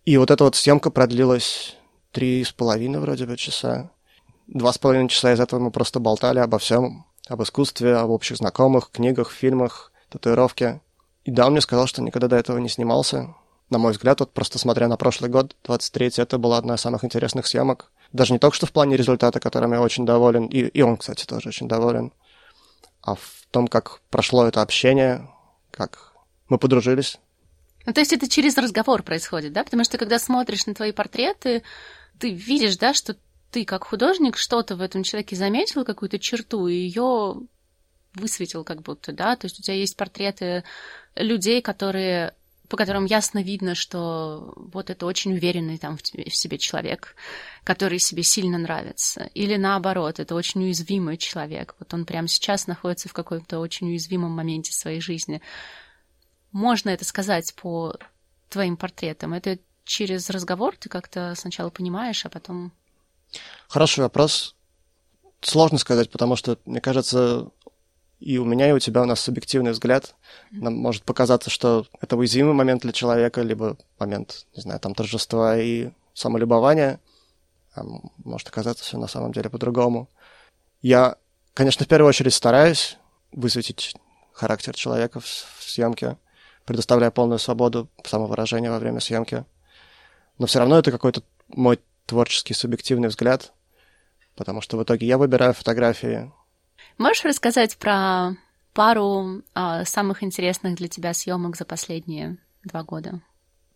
И 0.03 0.17
вот 0.17 0.29
эта 0.29 0.43
вот 0.43 0.55
съемка 0.55 0.89
продлилась 0.89 1.77
три 2.11 2.43
с 2.43 2.51
половиной 2.51 2.99
вроде 2.99 3.25
бы 3.25 3.37
часа. 3.37 3.91
Два 4.47 4.71
с 4.71 4.77
половиной 4.77 5.09
часа 5.09 5.33
из 5.33 5.39
этого 5.39 5.59
мы 5.59 5.71
просто 5.71 5.99
болтали 5.99 6.39
обо 6.39 6.57
всем, 6.57 7.05
об 7.27 7.43
искусстве, 7.43 7.95
об 7.95 8.09
общих 8.09 8.37
знакомых, 8.37 8.89
книгах, 8.91 9.31
фильмах, 9.31 9.91
татуировке. 10.09 10.81
И 11.25 11.31
да, 11.31 11.47
он 11.47 11.51
мне 11.51 11.61
сказал, 11.61 11.87
что 11.87 12.01
никогда 12.01 12.27
до 12.27 12.37
этого 12.37 12.57
не 12.57 12.69
снимался. 12.69 13.35
На 13.69 13.77
мой 13.77 13.91
взгляд, 13.91 14.21
вот 14.21 14.31
просто 14.31 14.57
смотря 14.57 14.87
на 14.87 14.95
прошлый 14.95 15.29
год, 15.29 15.55
23-й, 15.65 16.21
это 16.21 16.37
была 16.37 16.57
одна 16.57 16.75
из 16.75 16.81
самых 16.81 17.03
интересных 17.03 17.47
съемок. 17.47 17.91
Даже 18.13 18.31
не 18.31 18.39
только 18.39 18.55
что 18.55 18.65
в 18.65 18.71
плане 18.71 18.95
результата, 18.95 19.41
которым 19.41 19.73
я 19.73 19.81
очень 19.81 20.05
доволен, 20.05 20.45
и, 20.45 20.59
и 20.59 20.81
он, 20.81 20.95
кстати, 20.95 21.25
тоже 21.25 21.49
очень 21.49 21.67
доволен, 21.67 22.13
а 23.01 23.15
в 23.15 23.45
том, 23.51 23.67
как 23.67 23.99
прошло 24.09 24.47
это 24.47 24.61
общение, 24.61 25.29
как 25.71 26.13
мы 26.47 26.57
подружились. 26.57 27.19
Ну, 27.85 27.91
то 27.91 27.99
есть 27.99 28.13
это 28.13 28.29
через 28.29 28.57
разговор 28.57 29.03
происходит, 29.03 29.51
да? 29.51 29.65
Потому 29.65 29.83
что 29.83 29.97
когда 29.97 30.19
смотришь 30.19 30.65
на 30.65 30.73
твои 30.73 30.93
портреты, 30.93 31.63
ты 32.19 32.31
видишь, 32.31 32.77
да, 32.77 32.93
что 32.93 33.17
ты 33.57 33.65
как 33.65 33.85
художник 33.85 34.37
что-то 34.37 34.75
в 34.75 34.81
этом 34.81 35.01
человеке 35.01 35.35
заметил, 35.35 35.83
какую-то 35.83 36.19
черту, 36.19 36.67
и 36.67 36.75
ее 36.75 37.37
высветил 38.13 38.63
как 38.63 38.83
будто, 38.83 39.11
да, 39.11 39.35
то 39.35 39.45
есть 39.45 39.59
у 39.59 39.63
тебя 39.63 39.73
есть 39.73 39.97
портреты 39.97 40.63
людей, 41.15 41.63
которые 41.63 42.35
по 42.69 42.77
которым 42.77 43.05
ясно 43.05 43.41
видно, 43.41 43.73
что 43.73 44.53
вот 44.57 44.91
это 44.91 45.07
очень 45.07 45.33
уверенный 45.33 45.79
там 45.79 45.97
в, 45.97 46.03
тебе, 46.03 46.29
в 46.29 46.35
себе 46.35 46.59
человек, 46.59 47.15
который 47.63 47.97
себе 47.97 48.21
сильно 48.21 48.59
нравится. 48.59 49.31
Или 49.33 49.55
наоборот, 49.55 50.19
это 50.19 50.35
очень 50.35 50.61
уязвимый 50.63 51.17
человек. 51.17 51.75
Вот 51.79 51.91
он 51.95 52.05
прямо 52.05 52.27
сейчас 52.27 52.67
находится 52.67 53.09
в 53.09 53.13
каком-то 53.13 53.57
очень 53.57 53.87
уязвимом 53.87 54.33
моменте 54.33 54.71
своей 54.71 55.01
жизни. 55.01 55.41
Можно 56.51 56.89
это 56.91 57.05
сказать 57.05 57.55
по 57.55 57.95
твоим 58.49 58.77
портретом? 58.77 59.33
Это 59.33 59.57
через 59.83 60.29
разговор 60.29 60.75
ты 60.75 60.89
как-то 60.89 61.33
сначала 61.35 61.71
понимаешь, 61.71 62.23
а 62.23 62.29
потом... 62.29 62.71
Хороший 63.67 63.99
вопрос. 63.99 64.55
Сложно 65.41 65.77
сказать, 65.77 66.09
потому 66.09 66.35
что, 66.35 66.57
мне 66.65 66.81
кажется, 66.81 67.51
и 68.19 68.37
у 68.37 68.45
меня, 68.45 68.69
и 68.69 68.71
у 68.71 68.79
тебя 68.79 69.01
у 69.01 69.05
нас 69.05 69.19
субъективный 69.19 69.71
взгляд. 69.71 70.15
Нам 70.51 70.75
может 70.75 71.03
показаться, 71.03 71.49
что 71.49 71.85
это 71.99 72.15
уязвимый 72.15 72.53
момент 72.53 72.81
для 72.81 72.91
человека, 72.91 73.41
либо 73.41 73.77
момент, 73.99 74.47
не 74.55 74.61
знаю, 74.61 74.79
там 74.79 74.95
торжества 74.95 75.57
и 75.57 75.91
самолюбования. 76.13 76.99
А 77.75 77.83
может 78.23 78.47
оказаться 78.47 78.83
все 78.83 78.97
на 78.97 79.07
самом 79.07 79.33
деле 79.33 79.49
по-другому. 79.49 80.09
Я, 80.81 81.17
конечно, 81.53 81.85
в 81.85 81.89
первую 81.89 82.09
очередь 82.09 82.33
стараюсь 82.33 82.97
высветить 83.31 83.95
характер 84.31 84.73
человека 84.75 85.19
в, 85.19 85.25
в 85.25 85.63
съемке, 85.63 86.17
предоставляя 86.65 87.11
полную 87.11 87.39
свободу 87.39 87.89
самовыражения 88.03 88.71
во 88.71 88.79
время 88.79 88.99
съемки. 88.99 89.45
Но 90.39 90.47
все 90.47 90.59
равно 90.59 90.79
это 90.79 90.91
какой-то 90.91 91.21
мой 91.49 91.79
творческий 92.05 92.53
субъективный 92.53 93.09
взгляд, 93.09 93.53
потому 94.37 94.61
что 94.61 94.77
в 94.77 94.83
итоге 94.83 95.05
я 95.07 95.17
выбираю 95.17 95.53
фотографии, 95.53 96.31
Можешь 96.97 97.25
рассказать 97.25 97.77
про 97.77 98.35
пару 98.73 99.43
а, 99.53 99.85
самых 99.85 100.23
интересных 100.23 100.75
для 100.75 100.87
тебя 100.87 101.13
съемок 101.13 101.55
за 101.55 101.65
последние 101.65 102.37
два 102.63 102.83
года? 102.83 103.21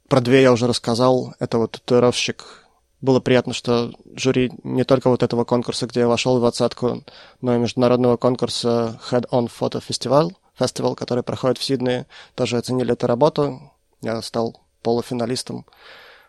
Про 0.09 0.21
две 0.21 0.41
я 0.41 0.51
уже 0.51 0.67
рассказал. 0.67 1.35
Это 1.39 1.59
вот 1.59 1.73
татуировщик. 1.73 2.65
Было 2.99 3.19
приятно, 3.19 3.53
что 3.53 3.93
жюри 4.15 4.51
не 4.63 4.83
только 4.83 5.09
вот 5.09 5.23
этого 5.23 5.43
конкурса, 5.43 5.87
где 5.87 6.01
я 6.01 6.07
вошел 6.07 6.37
в 6.37 6.39
двадцатку, 6.39 7.03
но 7.41 7.55
и 7.55 7.59
международного 7.59 8.17
конкурса 8.17 8.99
Head 9.09 9.29
On 9.29 9.49
Photo 9.49 9.83
Festival, 9.87 10.31
фестивал, 10.57 10.95
который 10.95 11.23
проходит 11.23 11.57
в 11.57 11.63
Сиднее, 11.63 12.07
тоже 12.35 12.57
оценили 12.57 12.93
эту 12.93 13.07
работу. 13.07 13.71
Я 14.01 14.21
стал 14.21 14.59
полуфиналистом 14.81 15.65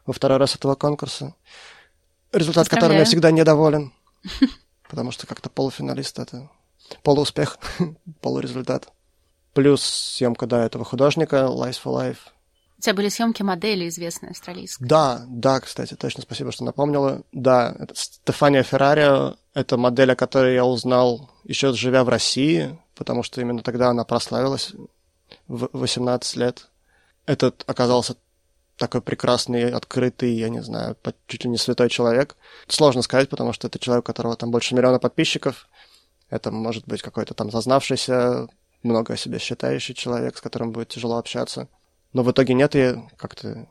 во 0.07 0.13
второй 0.13 0.39
раз 0.39 0.55
этого 0.55 0.75
конкурса. 0.75 1.35
Результат 2.33 2.69
которого 2.69 2.99
я 2.99 3.05
всегда 3.05 3.31
недоволен, 3.31 3.93
потому 4.89 5.11
что 5.11 5.27
как-то 5.27 5.51
полуфиналист— 5.51 6.19
это 6.21 6.51
полууспех, 7.03 7.59
полурезультат. 8.21 8.89
Плюс 9.55 9.83
съемка 9.83 10.47
до 10.47 10.57
этого 10.57 10.85
художника 10.85 11.49
Life 11.51 11.79
for 11.85 11.95
Life. 11.95 12.19
У 12.79 12.83
тебя 12.83 12.95
были 12.95 13.09
съемки 13.11 13.43
модели 13.43 13.89
известной 13.89 14.31
австралийской. 14.31 14.85
Да, 14.85 15.25
да, 15.29 15.61
кстати, 15.61 15.95
точно 15.95 16.23
спасибо, 16.23 16.51
что 16.51 16.65
напомнила. 16.65 17.23
Да, 17.31 17.77
это 17.79 17.95
Стефания 17.95 18.65
Феррарио, 18.65 19.37
это 19.55 19.77
модель, 19.77 20.13
о 20.13 20.17
которой 20.17 20.55
я 20.55 20.65
узнал 20.65 21.31
еще 21.45 21.73
живя 21.75 22.03
в 22.03 22.09
России, 22.09 22.77
потому 22.97 23.23
что 23.23 23.41
именно 23.41 23.63
тогда 23.63 23.91
она 23.91 24.05
прославилась 24.05 24.73
в 25.47 25.69
18 25.73 26.37
лет. 26.37 26.71
Этот 27.25 27.63
оказался 27.67 28.17
такой 28.77 29.03
прекрасный, 29.03 29.71
открытый, 29.71 30.33
я 30.33 30.49
не 30.49 30.63
знаю, 30.63 30.97
чуть 31.27 31.45
ли 31.45 31.51
не 31.51 31.59
святой 31.59 31.89
человек. 31.89 32.37
Сложно 32.69 33.03
сказать, 33.03 33.29
потому 33.29 33.53
что 33.53 33.69
это 33.69 33.79
человек, 33.79 34.05
у 34.05 34.07
которого 34.07 34.37
там 34.37 34.51
больше 34.51 34.75
миллиона 34.75 34.99
подписчиков, 34.99 35.69
это 36.31 36.51
может 36.51 36.87
быть 36.87 37.03
какой-то 37.03 37.35
там 37.35 37.51
зазнавшийся, 37.51 38.49
много 38.83 39.15
о 39.15 39.17
себе 39.17 39.39
считающий 39.39 39.95
человек, 39.95 40.37
с 40.37 40.41
которым 40.41 40.73
будет 40.73 40.89
тяжело 40.89 41.19
общаться. 41.19 41.69
Но 42.13 42.23
в 42.23 42.31
итоге 42.31 42.55
нет, 42.55 42.75
и 42.75 42.97
как-то 43.17 43.69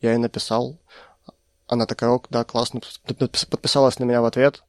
я 0.00 0.12
ей 0.12 0.18
написал. 0.18 0.78
Она 1.66 1.86
такая, 1.86 2.20
да, 2.30 2.44
классно, 2.44 2.80
подписалась 3.04 3.98
на 3.98 4.04
меня 4.04 4.20
в 4.20 4.24
ответ. 4.24 4.62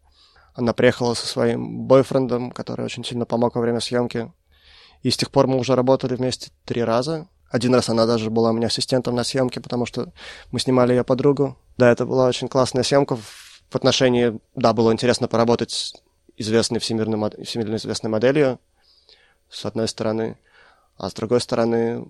Она 0.53 0.73
приехала 0.73 1.13
со 1.13 1.27
своим 1.27 1.85
бойфрендом, 1.85 2.51
который 2.51 2.85
очень 2.85 3.03
сильно 3.03 3.25
помог 3.25 3.55
во 3.55 3.61
время 3.61 3.79
съемки. 3.79 4.31
И 5.03 5.11
с 5.11 5.17
тех 5.17 5.29
пор 5.29 5.45
мы 5.45 5.57
уже 5.57 5.75
работали 5.75 6.15
вместе 6.15 6.51
три 6.65 6.83
раза. 6.83 7.27
Один 7.49 7.73
раз 7.73 7.89
она 7.89 8.05
даже 8.05 8.29
была 8.29 8.51
у 8.51 8.53
меня 8.53 8.67
ассистентом 8.67 9.15
на 9.15 9.23
съемке, 9.23 9.61
потому 9.61 9.85
что 9.85 10.11
мы 10.51 10.59
снимали 10.59 10.93
ее 10.93 11.03
подругу. 11.03 11.57
Да, 11.77 11.91
это 11.91 12.05
была 12.05 12.27
очень 12.27 12.47
классная 12.47 12.83
съемка 12.83 13.15
в 13.15 13.75
отношении... 13.75 14.39
Да, 14.55 14.73
было 14.73 14.91
интересно 14.91 15.27
поработать 15.27 15.93
известной 16.35 16.79
всемирно, 16.79 17.31
всемирно 17.43 17.75
известной 17.75 18.09
моделью, 18.09 18.59
с 19.49 19.65
одной 19.65 19.87
стороны, 19.87 20.37
а 20.97 21.09
с 21.09 21.13
другой 21.13 21.41
стороны, 21.41 22.07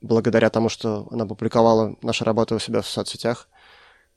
благодаря 0.00 0.50
тому, 0.50 0.68
что 0.68 1.08
она 1.10 1.26
публиковала 1.26 1.96
наши 2.02 2.24
работы 2.24 2.54
у 2.54 2.58
себя 2.58 2.80
в 2.80 2.86
соцсетях, 2.86 3.48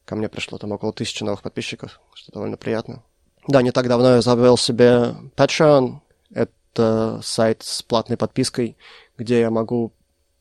ко 0.05 0.15
мне 0.15 0.29
пришло 0.29 0.57
там 0.57 0.71
около 0.71 0.93
тысячи 0.93 1.23
новых 1.23 1.41
подписчиков, 1.41 1.99
что 2.13 2.31
довольно 2.31 2.57
приятно. 2.57 3.03
Да, 3.47 3.61
не 3.61 3.71
так 3.71 3.87
давно 3.87 4.15
я 4.15 4.21
завел 4.21 4.57
себе 4.57 5.15
Patreon. 5.35 5.99
Это 6.31 7.19
сайт 7.23 7.63
с 7.63 7.81
платной 7.81 8.17
подпиской, 8.17 8.77
где 9.17 9.39
я 9.39 9.49
могу 9.49 9.93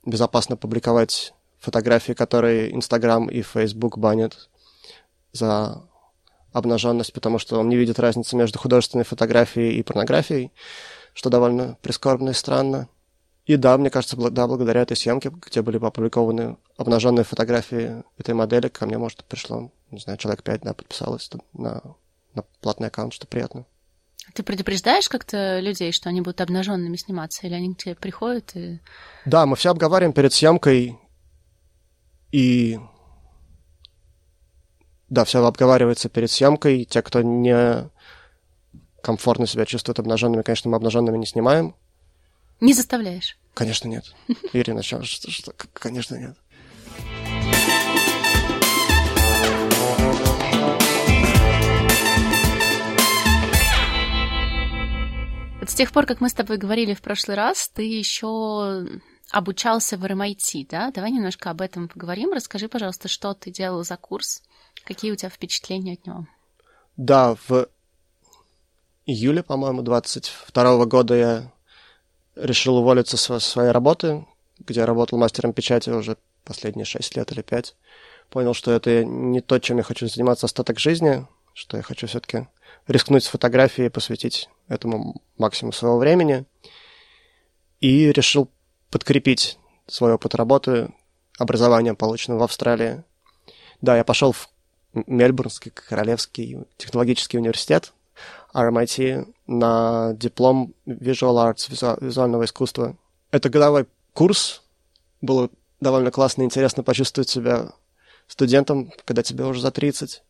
безопасно 0.09 0.57
публиковать 0.57 1.35
фотографии, 1.59 2.13
которые 2.13 2.71
Instagram 2.71 3.29
и 3.29 3.43
Facebook 3.43 3.99
банят 3.99 4.49
за 5.33 5.83
обнаженность, 6.53 7.13
потому 7.13 7.39
что 7.39 7.59
он 7.59 7.69
не 7.69 7.77
видит 7.77 7.99
разницы 7.99 8.37
между 8.37 8.59
художественной 8.59 9.05
фотографией 9.05 9.79
и 9.79 9.83
порнографией, 9.83 10.53
что 11.15 11.31
довольно 11.31 11.77
прискорбно 11.83 12.31
и 12.31 12.35
странно. 12.35 12.89
И 13.47 13.57
да, 13.57 13.79
мне 13.79 13.91
кажется, 13.91 14.17
да, 14.17 14.47
благодаря 14.47 14.83
этой 14.83 14.97
съемке, 14.97 15.31
где 15.31 15.63
были 15.63 15.79
опубликованы 15.79 16.57
обнаженные 16.77 17.25
фотографии 17.25 18.05
этой 18.19 18.35
модели, 18.35 18.69
ко 18.69 18.87
мне, 18.87 18.99
может, 18.99 19.25
пришло, 19.25 19.71
не 19.91 20.01
знаю, 20.01 20.19
человек 20.19 20.43
пять, 20.43 20.63
да, 20.63 20.75
подписалось 20.75 21.31
на, 21.55 21.83
на 22.35 22.43
платный 22.61 22.89
аккаунт, 22.89 23.15
что 23.15 23.27
приятно. 23.27 23.65
Ты 24.35 24.43
предупреждаешь 24.43 25.09
как-то 25.09 25.61
людей, 25.61 25.93
что 25.93 26.09
они 26.09 26.21
будут 26.21 26.41
обнаженными 26.41 26.97
сниматься, 26.97 27.47
или 27.47 27.55
они 27.55 27.75
к 27.75 27.79
тебе 27.79 27.95
приходят 27.95 28.55
и... 28.55 28.81
Да, 29.25 29.47
мы 29.47 29.57
все 29.57 29.71
обговариваем 29.71 30.13
перед 30.13 30.33
съемкой, 30.33 30.99
и 32.31 32.79
да, 35.09 35.25
все 35.25 35.45
обговаривается 35.45 36.09
перед 36.09 36.31
съемкой. 36.31 36.85
Те, 36.85 37.03
кто 37.03 37.23
не 37.23 37.91
комфортно 39.03 39.47
себя 39.47 39.65
чувствует 39.65 39.99
обнаженными, 39.99 40.43
конечно, 40.43 40.71
мы 40.71 40.77
обнаженными 40.77 41.17
не 41.17 41.27
снимаем. 41.27 41.75
Не 42.61 42.75
заставляешь? 42.75 43.39
Конечно, 43.55 43.89
нет. 43.89 44.05
Ирина, 44.53 44.83
что, 44.83 45.03
что, 45.05 45.31
что, 45.31 45.53
конечно, 45.73 46.17
нет. 46.17 46.37
Вот 55.69 55.73
с 55.73 55.77
тех 55.77 55.93
пор, 55.93 56.07
как 56.07 56.23
мы 56.23 56.31
с 56.31 56.33
тобой 56.33 56.57
говорили 56.57 56.95
в 56.95 57.03
прошлый 57.03 57.37
раз, 57.37 57.69
ты 57.69 57.83
еще 57.83 58.87
обучался 59.31 59.99
в 59.99 60.05
RMIT, 60.07 60.67
да? 60.71 60.91
Давай 60.91 61.11
немножко 61.11 61.51
об 61.51 61.61
этом 61.61 61.89
поговорим. 61.89 62.33
Расскажи, 62.33 62.69
пожалуйста, 62.69 63.09
что 63.09 63.35
ты 63.35 63.51
делал 63.51 63.85
за 63.85 63.99
курс? 63.99 64.43
Какие 64.87 65.11
у 65.11 65.17
тебя 65.17 65.29
впечатления 65.29 65.93
от 65.93 66.07
него? 66.07 66.27
Да, 66.97 67.37
в 67.47 67.69
июле, 69.05 69.43
по-моему, 69.43 69.83
22 69.83 70.87
года 70.87 71.15
я 71.15 71.53
решил 72.35 72.79
уволиться 72.79 73.19
со 73.19 73.39
своей 73.39 73.71
работы, 73.71 74.25
где 74.59 74.81
я 74.81 74.87
работал 74.87 75.19
мастером 75.19 75.53
печати 75.53 75.91
уже 75.91 76.17
последние 76.45 76.87
6 76.87 77.15
лет 77.15 77.31
или 77.31 77.43
5. 77.43 77.77
Понял, 78.31 78.55
что 78.55 78.73
это 78.73 79.05
не 79.05 79.43
то, 79.43 79.59
чем 79.59 79.77
я 79.77 79.83
хочу 79.83 80.09
заниматься 80.09 80.47
остаток 80.47 80.79
жизни, 80.79 81.27
что 81.53 81.77
я 81.77 81.83
хочу 81.83 82.07
все-таки 82.07 82.47
рискнуть 82.87 83.25
с 83.25 83.29
фотографией 83.29 83.89
и 83.89 83.91
посвятить 83.91 84.49
этому 84.69 85.23
максимум 85.37 85.73
своего 85.73 85.99
времени. 85.99 86.45
И 87.81 88.13
решил 88.13 88.51
подкрепить 88.91 89.59
свой 89.87 90.13
опыт 90.13 90.35
работы 90.35 90.93
образованием, 91.39 91.97
полученным 91.97 92.39
в 92.39 92.43
Австралии. 92.43 93.05
Да, 93.81 93.97
я 93.97 94.05
пошел 94.05 94.33
в 94.33 94.49
Мельбурнский 94.93 95.71
Королевский 95.71 96.59
технологический 96.77 97.39
университет, 97.39 97.93
RMIT, 98.53 99.33
на 99.47 100.13
диплом 100.15 100.75
Visual 100.87 101.53
Arts, 101.53 101.71
визу- 101.71 102.05
визуального 102.05 102.45
искусства. 102.45 102.97
Это 103.31 103.51
годовой 103.51 103.87
курс. 104.15 104.63
Было 105.21 105.51
довольно 105.81 106.11
классно 106.11 106.43
и 106.43 106.45
интересно 106.47 106.83
почувствовать 106.83 107.29
себя 107.29 107.73
студентом, 108.27 108.93
когда 109.05 109.23
тебе 109.23 109.45
уже 109.45 109.61
за 109.61 109.71
30. 109.71 110.23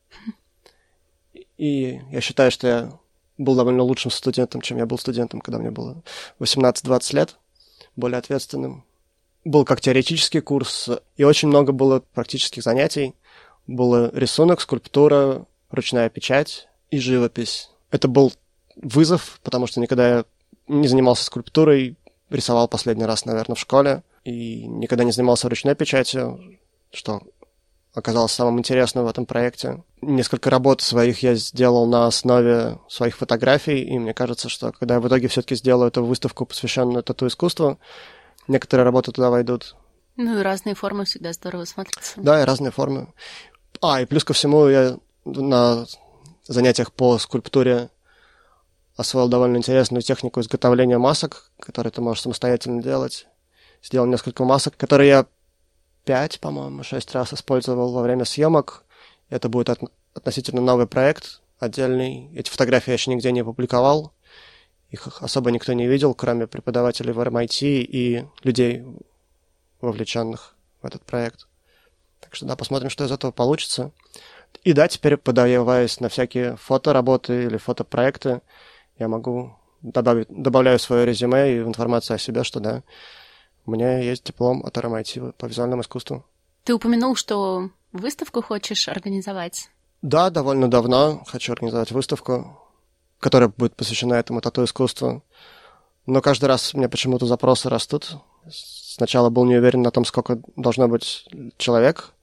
И 1.56 2.00
я 2.10 2.20
считаю, 2.20 2.50
что 2.50 2.66
я 2.66 2.98
был 3.38 3.54
довольно 3.54 3.82
лучшим 3.82 4.10
студентом, 4.10 4.60
чем 4.60 4.78
я 4.78 4.86
был 4.86 4.98
студентом, 4.98 5.40
когда 5.40 5.58
мне 5.58 5.70
было 5.70 6.02
18-20 6.40 7.14
лет, 7.14 7.36
более 7.96 8.18
ответственным. 8.18 8.84
Был 9.44 9.64
как 9.64 9.80
теоретический 9.80 10.40
курс, 10.40 10.90
и 11.16 11.24
очень 11.24 11.48
много 11.48 11.72
было 11.72 12.00
практических 12.12 12.62
занятий– 12.62 13.14
был 13.68 14.08
рисунок, 14.08 14.60
скульптура, 14.60 15.44
ручная 15.70 16.08
печать 16.08 16.68
и 16.90 16.98
живопись. 16.98 17.70
Это 17.90 18.08
был 18.08 18.32
вызов, 18.76 19.38
потому 19.44 19.66
что 19.66 19.80
никогда 19.80 20.08
я 20.08 20.24
не 20.66 20.88
занимался 20.88 21.24
скульптурой, 21.24 21.96
рисовал 22.30 22.66
последний 22.66 23.04
раз, 23.04 23.26
наверное, 23.26 23.54
в 23.54 23.60
школе, 23.60 24.02
и 24.24 24.66
никогда 24.66 25.04
не 25.04 25.12
занимался 25.12 25.48
ручной 25.48 25.74
печатью, 25.74 26.58
что 26.90 27.22
оказалось 27.98 28.32
самым 28.32 28.58
интересным 28.58 29.04
в 29.04 29.08
этом 29.08 29.26
проекте. 29.26 29.82
Несколько 30.00 30.50
работ 30.50 30.80
своих 30.80 31.22
я 31.22 31.34
сделал 31.34 31.86
на 31.86 32.06
основе 32.06 32.78
своих 32.88 33.16
фотографий, 33.16 33.82
и 33.82 33.98
мне 33.98 34.14
кажется, 34.14 34.48
что 34.48 34.72
когда 34.72 34.94
я 34.94 35.00
в 35.00 35.08
итоге 35.08 35.28
все-таки 35.28 35.54
сделаю 35.54 35.88
эту 35.88 36.04
выставку, 36.04 36.46
посвященную 36.46 37.02
тату-искусству, 37.02 37.78
некоторые 38.46 38.84
работы 38.84 39.12
туда 39.12 39.30
войдут. 39.30 39.76
Ну 40.16 40.38
и 40.38 40.42
разные 40.42 40.74
формы 40.74 41.04
всегда 41.04 41.32
здорово 41.32 41.64
смотрятся. 41.64 42.14
Да, 42.16 42.40
и 42.40 42.44
разные 42.44 42.70
формы. 42.70 43.12
А, 43.80 44.00
и 44.00 44.06
плюс 44.06 44.24
ко 44.24 44.32
всему 44.32 44.66
я 44.66 44.96
на 45.24 45.86
занятиях 46.46 46.92
по 46.92 47.18
скульптуре 47.18 47.90
освоил 48.96 49.28
довольно 49.28 49.58
интересную 49.58 50.02
технику 50.02 50.40
изготовления 50.40 50.98
масок, 50.98 51.50
которые 51.60 51.92
ты 51.92 52.00
можешь 52.00 52.22
самостоятельно 52.22 52.82
делать. 52.82 53.28
Сделал 53.82 54.06
несколько 54.06 54.44
масок, 54.44 54.76
которые 54.76 55.08
я 55.08 55.26
пять, 56.08 56.40
по-моему, 56.40 56.82
шесть 56.84 57.12
раз 57.12 57.34
использовал 57.34 57.92
во 57.92 58.00
время 58.00 58.24
съемок. 58.24 58.82
Это 59.28 59.50
будет 59.50 59.68
от, 59.68 59.80
относительно 60.14 60.62
новый 60.62 60.86
проект 60.86 61.42
отдельный. 61.58 62.30
Эти 62.34 62.48
фотографии 62.48 62.88
я 62.88 62.94
еще 62.94 63.10
нигде 63.10 63.30
не 63.30 63.44
публиковал. 63.44 64.14
Их 64.88 65.22
особо 65.22 65.50
никто 65.50 65.74
не 65.74 65.86
видел, 65.86 66.14
кроме 66.14 66.46
преподавателей 66.46 67.12
в 67.12 67.20
RMIT 67.20 67.58
и 67.60 68.24
людей, 68.42 68.86
вовлеченных 69.82 70.56
в 70.80 70.86
этот 70.86 71.02
проект. 71.02 71.46
Так 72.20 72.34
что 72.34 72.46
да, 72.46 72.56
посмотрим, 72.56 72.88
что 72.88 73.04
из 73.04 73.12
этого 73.12 73.30
получится. 73.30 73.92
И 74.64 74.72
да, 74.72 74.88
теперь 74.88 75.18
подаваясь 75.18 76.00
на 76.00 76.08
всякие 76.08 76.56
фотоработы 76.56 77.44
или 77.44 77.58
фотопроекты, 77.58 78.40
я 78.98 79.08
могу 79.08 79.58
добавить, 79.82 80.28
добавляю 80.30 80.78
свое 80.78 81.04
резюме 81.04 81.52
и 81.52 81.58
информацию 81.58 82.14
о 82.14 82.18
себе, 82.18 82.44
что 82.44 82.60
да, 82.60 82.82
у 83.68 83.70
меня 83.70 83.98
есть 83.98 84.24
диплом 84.24 84.64
от 84.64 84.78
RMIT 84.78 85.32
по 85.32 85.44
визуальному 85.44 85.82
искусству. 85.82 86.24
Ты 86.64 86.72
упомянул, 86.72 87.14
что 87.16 87.68
выставку 87.92 88.40
хочешь 88.40 88.88
организовать? 88.88 89.68
Да, 90.00 90.30
довольно 90.30 90.70
давно 90.70 91.22
хочу 91.26 91.52
организовать 91.52 91.92
выставку, 91.92 92.58
которая 93.18 93.52
будет 93.54 93.76
посвящена 93.76 94.14
этому 94.14 94.40
тату-искусству. 94.40 95.22
Но 96.06 96.22
каждый 96.22 96.46
раз 96.46 96.72
у 96.72 96.78
меня 96.78 96.88
почему-то 96.88 97.26
запросы 97.26 97.68
растут. 97.68 98.16
Сначала 98.50 99.28
был 99.28 99.44
не 99.44 99.56
уверен 99.56 99.82
на 99.82 99.90
том, 99.90 100.06
сколько 100.06 100.40
должно 100.56 100.88
быть 100.88 101.28
человек. 101.58 102.14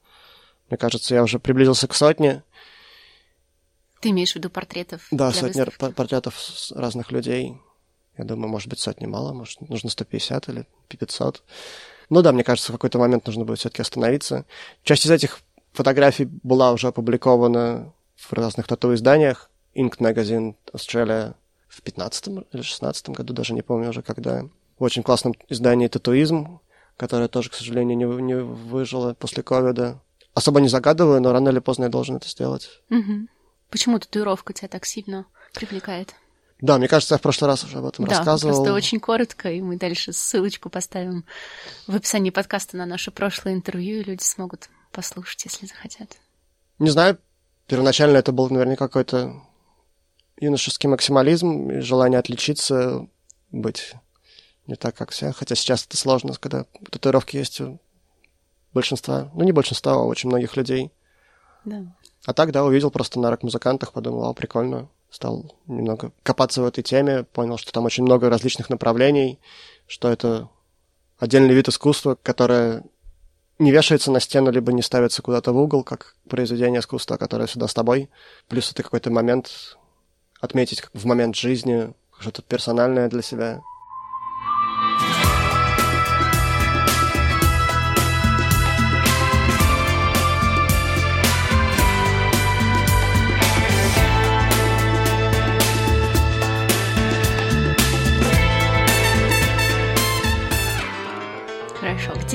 Мне 0.68 0.78
кажется, 0.78 1.14
я 1.14 1.22
уже 1.22 1.38
приблизился 1.38 1.86
к 1.86 1.94
сотне. 1.94 2.42
Ты 4.00 4.10
имеешь 4.10 4.32
в 4.32 4.34
виду 4.34 4.50
портретов? 4.50 5.06
Да, 5.12 5.30
сотни 5.30 5.60
выставки? 5.60 5.94
портретов 5.94 6.34
разных 6.74 7.12
людей. 7.12 7.56
Я 8.18 8.24
думаю, 8.24 8.48
может 8.48 8.68
быть, 8.68 8.78
сотни 8.78 9.06
мало, 9.06 9.32
может, 9.32 9.60
нужно 9.68 9.90
150 9.90 10.48
или 10.48 10.66
500. 10.88 11.42
Ну 12.08 12.22
да, 12.22 12.32
мне 12.32 12.44
кажется, 12.44 12.72
в 12.72 12.74
какой-то 12.74 12.98
момент 12.98 13.26
нужно 13.26 13.44
будет 13.44 13.58
все-таки 13.58 13.82
остановиться. 13.82 14.44
Часть 14.82 15.06
из 15.06 15.10
этих 15.10 15.40
фотографий 15.72 16.24
была 16.24 16.72
уже 16.72 16.88
опубликована 16.88 17.92
в 18.16 18.32
разных 18.32 18.66
тату-изданиях. 18.66 19.50
Ink 19.74 19.98
Magazine 19.98 20.54
Australia 20.72 21.34
в 21.68 21.82
15 21.82 22.28
или 22.52 22.62
16 22.62 23.10
году, 23.10 23.34
даже 23.34 23.52
не 23.52 23.62
помню 23.62 23.90
уже 23.90 24.02
когда. 24.02 24.44
В 24.78 24.82
очень 24.82 25.02
классном 25.02 25.34
издании 25.48 25.88
«Татуизм», 25.88 26.60
которое 26.96 27.28
тоже, 27.28 27.50
к 27.50 27.54
сожалению, 27.54 27.96
не, 27.96 28.22
не 28.22 28.36
выжило 28.36 29.14
после 29.14 29.42
ковида. 29.42 30.00
Особо 30.34 30.60
не 30.60 30.68
загадываю, 30.68 31.20
но 31.20 31.32
рано 31.32 31.48
или 31.48 31.58
поздно 31.58 31.84
я 31.84 31.88
должен 31.88 32.16
это 32.16 32.28
сделать. 32.28 32.68
Угу. 32.90 33.28
Почему 33.70 33.98
татуировка 33.98 34.52
тебя 34.52 34.68
так 34.68 34.84
сильно 34.84 35.26
привлекает? 35.54 36.14
Да, 36.60 36.78
мне 36.78 36.88
кажется, 36.88 37.14
я 37.14 37.18
в 37.18 37.22
прошлый 37.22 37.50
раз 37.50 37.64
уже 37.64 37.78
об 37.78 37.86
этом 37.86 38.06
да, 38.06 38.16
рассказывал. 38.16 38.54
просто 38.54 38.72
очень 38.72 38.98
коротко, 38.98 39.50
и 39.50 39.60
мы 39.60 39.76
дальше 39.76 40.12
ссылочку 40.12 40.70
поставим 40.70 41.26
в 41.86 41.94
описании 41.94 42.30
подкаста 42.30 42.78
на 42.78 42.86
наше 42.86 43.10
прошлое 43.10 43.54
интервью, 43.54 44.00
и 44.00 44.04
люди 44.04 44.22
смогут 44.22 44.70
послушать, 44.90 45.44
если 45.44 45.66
захотят. 45.66 46.16
Не 46.78 46.88
знаю, 46.88 47.18
первоначально 47.66 48.16
это 48.16 48.32
был 48.32 48.48
наверное, 48.48 48.76
какой-то 48.76 49.42
юношеский 50.38 50.88
максимализм 50.88 51.70
и 51.70 51.80
желание 51.80 52.18
отличиться, 52.18 53.06
быть 53.50 53.94
не 54.66 54.76
так, 54.76 54.94
как 54.94 55.10
все. 55.10 55.32
Хотя 55.32 55.54
сейчас 55.54 55.84
это 55.84 55.96
сложно, 55.96 56.34
когда 56.34 56.64
татуировки 56.90 57.36
есть 57.36 57.60
у 57.60 57.78
большинства, 58.72 59.30
ну 59.34 59.44
не 59.44 59.52
большинства, 59.52 59.94
а 59.94 59.98
очень 59.98 60.28
многих 60.28 60.56
людей. 60.56 60.90
Да. 61.64 61.82
А 62.24 62.32
так, 62.32 62.50
да, 62.52 62.64
увидел 62.64 62.90
просто 62.90 63.20
на 63.20 63.30
рок-музыкантах, 63.30 63.92
подумал, 63.92 64.24
а, 64.24 64.34
прикольно. 64.34 64.88
Стал 65.10 65.54
немного 65.66 66.12
копаться 66.22 66.62
в 66.62 66.66
этой 66.66 66.82
теме, 66.82 67.24
понял, 67.24 67.58
что 67.58 67.72
там 67.72 67.84
очень 67.84 68.04
много 68.04 68.28
различных 68.28 68.70
направлений, 68.70 69.38
что 69.86 70.10
это 70.10 70.48
отдельный 71.18 71.54
вид 71.54 71.68
искусства, 71.68 72.16
которое 72.22 72.84
не 73.58 73.70
вешается 73.70 74.10
на 74.10 74.20
стену, 74.20 74.50
либо 74.50 74.72
не 74.72 74.82
ставится 74.82 75.22
куда-то 75.22 75.52
в 75.52 75.58
угол, 75.58 75.82
как 75.82 76.16
произведение 76.28 76.80
искусства, 76.80 77.16
которое 77.16 77.46
всегда 77.46 77.68
с 77.68 77.74
тобой. 77.74 78.10
Плюс 78.48 78.70
это 78.70 78.82
какой-то 78.82 79.10
момент 79.10 79.78
отметить 80.40 80.82
в 80.92 81.06
момент 81.06 81.36
жизни, 81.36 81.92
что-то 82.18 82.42
персональное 82.42 83.08
для 83.08 83.22
себя. 83.22 83.62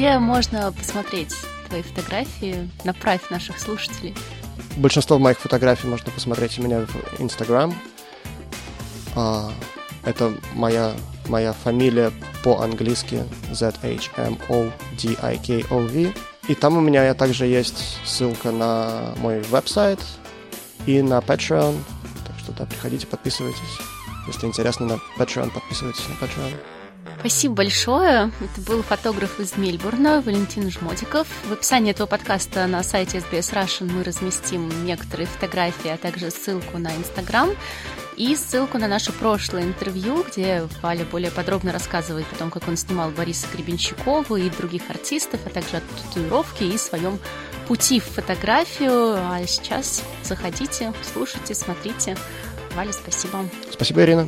Где 0.02 0.18
можно 0.18 0.72
посмотреть 0.72 1.36
твои 1.70 1.84
фотографии? 1.84 2.68
Направь 2.84 3.30
наших 3.30 3.60
слушателей. 3.60 4.16
Большинство 4.78 5.20
моих 5.20 5.38
фотографий 5.38 5.86
можно 5.86 6.12
посмотреть 6.12 6.58
у 6.58 6.64
меня 6.64 6.88
в 6.88 7.22
Инстаграм. 7.22 7.72
А, 9.16 9.52
это 10.04 10.34
моя, 10.56 10.94
моя 11.28 11.54
фамилия 11.54 12.12
по-английски 12.44 13.26
Z-H-M-O-D-I-K-O-V. 13.52 13.94
И 16.48 16.56
там 16.56 16.78
у 16.78 16.82
меня 16.82 17.14
также 17.14 17.46
есть 17.46 18.00
ссылка 18.04 18.50
на 18.50 19.14
мой 19.18 19.44
веб-сайт 19.44 20.00
и 20.88 21.04
на 21.04 21.20
Patreon. 21.20 21.78
Так 22.26 22.40
что 22.40 22.54
да, 22.54 22.66
приходите, 22.66 23.06
подписывайтесь. 23.06 23.62
Если 24.26 24.48
интересно 24.48 24.88
на 24.88 24.98
Patreon, 25.20 25.52
подписывайтесь 25.52 26.08
на 26.10 26.14
Patreon. 26.26 26.56
Спасибо 27.22 27.54
большое. 27.54 28.32
Это 28.42 28.62
был 28.66 28.82
фотограф 28.82 29.40
из 29.40 29.56
Мельбурна 29.56 30.22
Валентин 30.22 30.72
Жмотиков. 30.72 31.28
В 31.48 31.54
описании 31.54 31.92
этого 31.92 32.08
подкаста 32.08 32.66
на 32.66 32.82
сайте 32.82 33.20
SBS 33.20 33.54
Russian 33.54 33.92
мы 33.94 34.04
разместим 34.04 34.68
некоторые 34.86 35.28
фотографии, 35.28 35.92
а 35.92 35.98
также 35.98 36.32
ссылку 36.32 36.80
на 36.80 36.96
Инстаграм 36.96 37.52
и 38.18 38.36
ссылку 38.36 38.80
на 38.80 38.88
наше 38.88 39.12
прошлое 39.12 39.62
интервью, 39.62 40.26
где 40.28 40.68
Валя 40.82 41.06
более 41.06 41.30
подробно 41.30 41.72
рассказывает 41.72 42.26
о 42.32 42.38
том, 42.38 42.50
как 42.50 42.68
он 42.68 42.76
снимал 42.76 43.12
Бориса 43.12 43.46
Гребенщикова 43.54 44.38
и 44.38 44.50
других 44.50 44.90
артистов, 44.90 45.42
а 45.46 45.50
также 45.52 45.78
о 45.78 45.82
татуировке 45.82 46.70
и 46.70 46.78
своем 46.80 47.20
пути 47.68 48.00
в 48.00 48.06
фотографию. 48.06 49.14
А 49.14 49.46
сейчас 49.46 50.02
заходите, 50.24 50.92
слушайте, 51.14 51.54
смотрите. 51.54 52.18
Валя, 52.74 52.92
спасибо. 52.92 53.48
Спасибо, 53.72 54.02
Ирина. 54.02 54.28